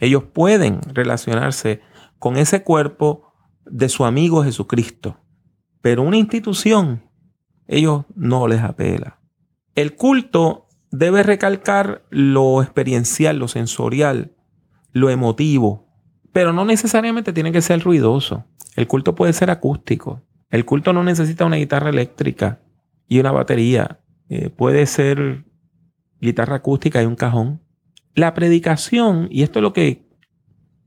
Ellos 0.00 0.24
pueden 0.32 0.80
relacionarse 0.94 1.82
con 2.18 2.38
ese 2.38 2.62
cuerpo 2.62 3.27
de 3.70 3.88
su 3.88 4.04
amigo 4.04 4.44
Jesucristo, 4.44 5.18
pero 5.80 6.02
una 6.02 6.16
institución, 6.16 7.02
ellos 7.66 8.04
no 8.14 8.48
les 8.48 8.60
apela. 8.60 9.20
El 9.74 9.94
culto 9.94 10.68
debe 10.90 11.22
recalcar 11.22 12.04
lo 12.10 12.62
experiencial, 12.62 13.38
lo 13.38 13.48
sensorial, 13.48 14.32
lo 14.92 15.10
emotivo, 15.10 15.86
pero 16.32 16.52
no 16.52 16.64
necesariamente 16.64 17.32
tiene 17.32 17.52
que 17.52 17.62
ser 17.62 17.82
ruidoso. 17.82 18.44
El 18.76 18.86
culto 18.86 19.14
puede 19.14 19.32
ser 19.32 19.50
acústico. 19.50 20.22
El 20.50 20.64
culto 20.64 20.92
no 20.92 21.04
necesita 21.04 21.44
una 21.44 21.56
guitarra 21.56 21.90
eléctrica 21.90 22.60
y 23.06 23.20
una 23.20 23.32
batería. 23.32 24.00
Eh, 24.28 24.50
puede 24.50 24.86
ser 24.86 25.44
guitarra 26.20 26.56
acústica 26.56 27.02
y 27.02 27.06
un 27.06 27.16
cajón. 27.16 27.62
La 28.14 28.34
predicación, 28.34 29.28
y 29.30 29.42
esto 29.42 29.58
es 29.58 29.62
lo 29.62 29.72
que, 29.72 30.08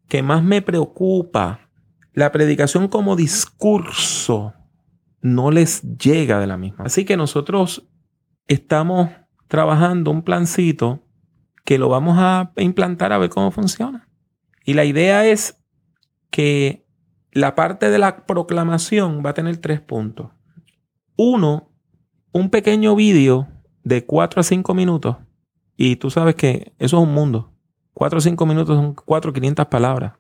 que 0.07 0.21
más 0.21 0.43
me 0.43 0.61
preocupa, 0.61 1.70
la 2.13 2.31
predicación 2.31 2.87
como 2.87 3.15
discurso 3.15 4.53
no 5.21 5.51
les 5.51 5.81
llega 5.97 6.39
de 6.39 6.47
la 6.47 6.57
misma. 6.57 6.85
Así 6.85 7.05
que 7.05 7.17
nosotros 7.17 7.87
estamos 8.47 9.09
trabajando 9.47 10.11
un 10.11 10.23
plancito 10.23 11.03
que 11.63 11.77
lo 11.77 11.89
vamos 11.89 12.17
a 12.19 12.51
implantar 12.57 13.13
a 13.13 13.17
ver 13.17 13.29
cómo 13.29 13.51
funciona. 13.51 14.09
Y 14.65 14.73
la 14.73 14.85
idea 14.85 15.25
es 15.25 15.61
que 16.29 16.85
la 17.31 17.55
parte 17.55 17.89
de 17.89 17.99
la 17.99 18.25
proclamación 18.25 19.23
va 19.25 19.31
a 19.31 19.33
tener 19.33 19.57
tres 19.57 19.79
puntos. 19.79 20.31
Uno, 21.15 21.71
un 22.31 22.49
pequeño 22.49 22.95
vídeo 22.95 23.47
de 23.83 24.05
4 24.05 24.39
a 24.39 24.43
5 24.43 24.73
minutos. 24.73 25.17
Y 25.77 25.95
tú 25.95 26.09
sabes 26.09 26.35
que 26.35 26.73
eso 26.77 26.97
es 26.97 27.03
un 27.03 27.13
mundo. 27.13 27.53
4 27.93 28.17
o 28.17 28.21
5 28.21 28.45
minutos 28.45 28.75
son 28.75 28.93
4 28.93 29.33
500 29.33 29.65
palabras. 29.67 30.13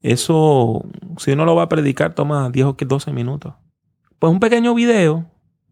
Eso, 0.00 0.84
si 1.18 1.32
uno 1.32 1.44
lo 1.44 1.54
va 1.54 1.64
a 1.64 1.68
predicar, 1.68 2.14
toma 2.14 2.50
10 2.50 2.66
o 2.66 2.76
12 2.78 3.12
minutos. 3.12 3.54
Pues 4.18 4.32
un 4.32 4.40
pequeño 4.40 4.74
video 4.74 5.26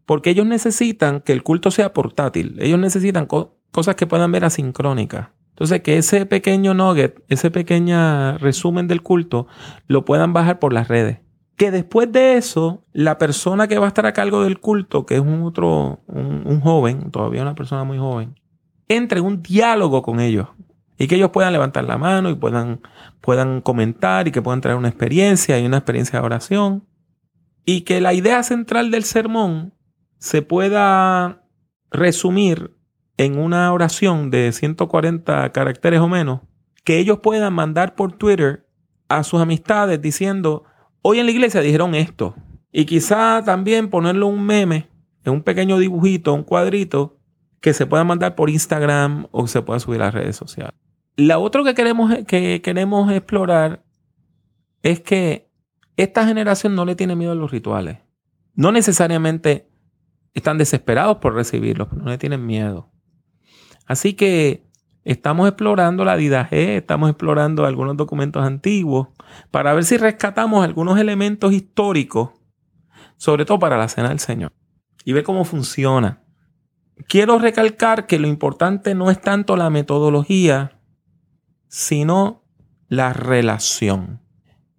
porque 0.05 0.31
ellos 0.31 0.47
necesitan 0.47 1.21
que 1.21 1.33
el 1.33 1.43
culto 1.43 1.69
sea 1.69 1.93
portátil. 1.93 2.57
Ellos 2.59 2.79
necesitan 2.79 3.27
cosas 3.27 3.95
que 3.95 4.07
puedan 4.07 4.31
ver 4.31 4.43
asincrónicas. 4.43 5.27
Entonces, 5.49 5.81
que 5.81 5.97
ese 5.97 6.25
pequeño 6.25 6.73
nugget, 6.73 7.21
ese 7.27 7.51
pequeño 7.51 8.37
resumen 8.37 8.87
del 8.87 9.03
culto, 9.03 9.45
lo 9.87 10.05
puedan 10.05 10.33
bajar 10.33 10.57
por 10.57 10.73
las 10.73 10.87
redes. 10.87 11.19
Que 11.57 11.69
después 11.69 12.11
de 12.11 12.37
eso, 12.37 12.85
la 12.93 13.17
persona 13.17 13.67
que 13.67 13.77
va 13.77 13.85
a 13.85 13.89
estar 13.89 14.05
a 14.05 14.13
cargo 14.13 14.41
del 14.41 14.59
culto, 14.59 15.05
que 15.05 15.15
es 15.15 15.21
un 15.21 15.43
otro, 15.43 15.99
un, 16.07 16.61
joven, 16.61 17.11
todavía 17.11 17.41
una 17.41 17.53
persona 17.55 17.83
muy 17.83 17.97
joven, 17.97 18.39
entre 18.87 19.19
en 19.19 19.25
un 19.25 19.43
diálogo 19.43 20.01
con 20.01 20.21
ellos. 20.21 20.47
Y 20.99 21.07
que 21.07 21.15
ellos 21.15 21.31
puedan 21.31 21.53
levantar 21.53 21.85
la 21.85 21.97
mano 21.97 22.29
y 22.29 22.35
puedan, 22.35 22.81
puedan 23.21 23.61
comentar 23.61 24.27
y 24.27 24.31
que 24.31 24.41
puedan 24.41 24.61
traer 24.61 24.77
una 24.77 24.89
experiencia 24.89 25.57
y 25.57 25.65
una 25.65 25.77
experiencia 25.77 26.19
de 26.19 26.25
oración. 26.25 26.85
Y 27.65 27.81
que 27.81 28.01
la 28.01 28.13
idea 28.13 28.43
central 28.43 28.91
del 28.91 29.05
sermón 29.05 29.73
se 30.17 30.41
pueda 30.41 31.45
resumir 31.89 32.75
en 33.17 33.39
una 33.39 33.71
oración 33.73 34.29
de 34.29 34.51
140 34.51 35.51
caracteres 35.51 35.99
o 35.99 36.07
menos, 36.07 36.41
que 36.83 36.99
ellos 36.99 37.19
puedan 37.19 37.53
mandar 37.53 37.95
por 37.95 38.13
Twitter 38.13 38.67
a 39.07 39.23
sus 39.23 39.41
amistades 39.41 40.01
diciendo, 40.01 40.63
hoy 41.01 41.19
en 41.19 41.25
la 41.25 41.31
iglesia 41.31 41.61
dijeron 41.61 41.95
esto. 41.95 42.35
Y 42.71 42.85
quizá 42.85 43.41
también 43.43 43.89
ponerlo 43.89 44.27
un 44.27 44.45
meme, 44.45 44.89
en 45.25 45.33
un 45.33 45.43
pequeño 45.43 45.77
dibujito, 45.79 46.33
un 46.33 46.43
cuadrito, 46.43 47.17
que 47.61 47.73
se 47.73 47.85
pueda 47.85 48.03
mandar 48.03 48.35
por 48.35 48.49
Instagram 48.49 49.27
o 49.31 49.47
se 49.47 49.61
pueda 49.61 49.79
subir 49.79 50.01
a 50.01 50.05
las 50.05 50.13
redes 50.13 50.35
sociales. 50.35 50.79
La 51.19 51.37
otra 51.37 51.65
que 51.65 51.73
queremos, 51.73 52.13
que 52.25 52.61
queremos 52.61 53.11
explorar 53.11 53.83
es 54.83 55.01
que 55.01 55.51
esta 55.97 56.25
generación 56.25 56.75
no 56.75 56.85
le 56.85 56.95
tiene 56.95 57.17
miedo 57.17 57.33
a 57.33 57.35
los 57.35 57.51
rituales. 57.51 57.97
No 58.55 58.71
necesariamente 58.71 59.69
están 60.33 60.57
desesperados 60.57 61.17
por 61.17 61.35
recibirlos, 61.35 61.89
pero 61.89 62.03
no 62.03 62.09
le 62.09 62.17
tienen 62.17 62.45
miedo. 62.45 62.89
Así 63.85 64.13
que 64.13 64.65
estamos 65.03 65.49
explorando 65.49 66.05
la 66.05 66.15
Didaje, 66.15 66.77
estamos 66.77 67.09
explorando 67.09 67.65
algunos 67.65 67.97
documentos 67.97 68.41
antiguos 68.41 69.09
para 69.51 69.73
ver 69.73 69.83
si 69.83 69.97
rescatamos 69.97 70.63
algunos 70.63 70.97
elementos 70.99 71.51
históricos, 71.51 72.29
sobre 73.17 73.43
todo 73.43 73.59
para 73.59 73.77
la 73.77 73.89
Cena 73.89 74.07
del 74.07 74.19
Señor, 74.19 74.53
y 75.03 75.11
ver 75.11 75.25
cómo 75.25 75.43
funciona. 75.43 76.23
Quiero 77.09 77.39
recalcar 77.39 78.07
que 78.07 78.19
lo 78.19 78.27
importante 78.27 78.95
no 78.95 79.11
es 79.11 79.19
tanto 79.19 79.57
la 79.57 79.69
metodología, 79.69 80.78
sino 81.69 82.43
la 82.89 83.13
relación. 83.13 84.21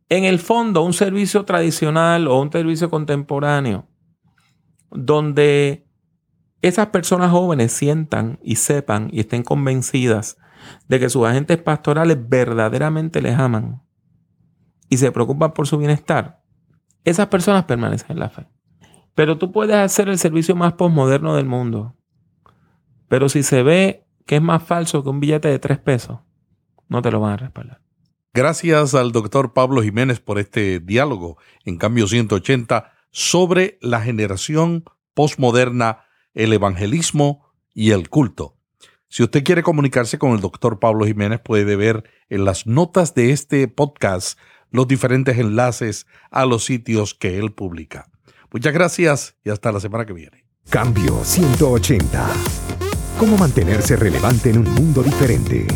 En 0.08 0.24
el 0.24 0.40
fondo, 0.40 0.82
un 0.82 0.92
servicio 0.92 1.44
tradicional 1.44 2.26
o 2.26 2.40
un 2.40 2.52
servicio 2.52 2.90
contemporáneo 2.90 3.86
donde 4.90 5.86
esas 6.62 6.88
personas 6.88 7.30
jóvenes 7.30 7.72
sientan 7.72 8.38
y 8.42 8.56
sepan 8.56 9.08
y 9.12 9.20
estén 9.20 9.44
convencidas 9.44 10.36
de 10.88 10.98
que 10.98 11.08
sus 11.08 11.26
agentes 11.26 11.58
pastorales 11.58 12.18
verdaderamente 12.28 13.22
les 13.22 13.38
aman 13.38 13.82
y 14.88 14.96
se 14.96 15.12
preocupan 15.12 15.54
por 15.54 15.68
su 15.68 15.78
bienestar, 15.78 16.42
esas 17.04 17.28
personas 17.28 17.64
permanecen 17.64 18.10
en 18.10 18.18
la 18.18 18.28
fe. 18.28 18.46
Pero 19.14 19.38
tú 19.38 19.52
puedes 19.52 19.76
hacer 19.76 20.08
el 20.08 20.18
servicio 20.18 20.56
más 20.56 20.72
postmoderno 20.72 21.36
del 21.36 21.46
mundo. 21.46 21.94
Pero 23.08 23.28
si 23.28 23.42
se 23.42 23.62
ve 23.62 24.06
que 24.26 24.36
es 24.36 24.42
más 24.42 24.62
falso 24.62 25.02
que 25.02 25.08
un 25.08 25.20
billete 25.20 25.48
de 25.48 25.58
tres 25.58 25.78
pesos, 25.78 26.18
no 26.90 27.00
te 27.00 27.10
lo 27.10 27.20
van 27.20 27.32
a 27.32 27.36
respaldar. 27.38 27.80
Gracias 28.34 28.94
al 28.94 29.12
doctor 29.12 29.54
Pablo 29.54 29.82
Jiménez 29.82 30.20
por 30.20 30.38
este 30.38 30.78
diálogo 30.78 31.38
en 31.64 31.78
Cambio 31.78 32.06
180 32.06 32.92
sobre 33.10 33.78
la 33.80 34.02
generación 34.02 34.84
postmoderna, 35.14 36.04
el 36.34 36.52
evangelismo 36.52 37.46
y 37.74 37.90
el 37.92 38.08
culto. 38.08 38.56
Si 39.08 39.24
usted 39.24 39.42
quiere 39.42 39.64
comunicarse 39.64 40.18
con 40.18 40.32
el 40.32 40.40
doctor 40.40 40.78
Pablo 40.78 41.06
Jiménez, 41.06 41.40
puede 41.40 41.74
ver 41.74 42.04
en 42.28 42.44
las 42.44 42.66
notas 42.66 43.14
de 43.14 43.32
este 43.32 43.66
podcast 43.66 44.38
los 44.70 44.86
diferentes 44.86 45.36
enlaces 45.38 46.06
a 46.30 46.46
los 46.46 46.64
sitios 46.64 47.14
que 47.14 47.38
él 47.38 47.52
publica. 47.52 48.08
Muchas 48.52 48.72
gracias 48.72 49.36
y 49.44 49.50
hasta 49.50 49.72
la 49.72 49.80
semana 49.80 50.06
que 50.06 50.12
viene. 50.12 50.44
Cambio 50.68 51.24
180. 51.24 52.28
¿Cómo 53.18 53.36
mantenerse 53.36 53.96
relevante 53.96 54.50
en 54.50 54.58
un 54.58 54.72
mundo 54.72 55.02
diferente? 55.02 55.66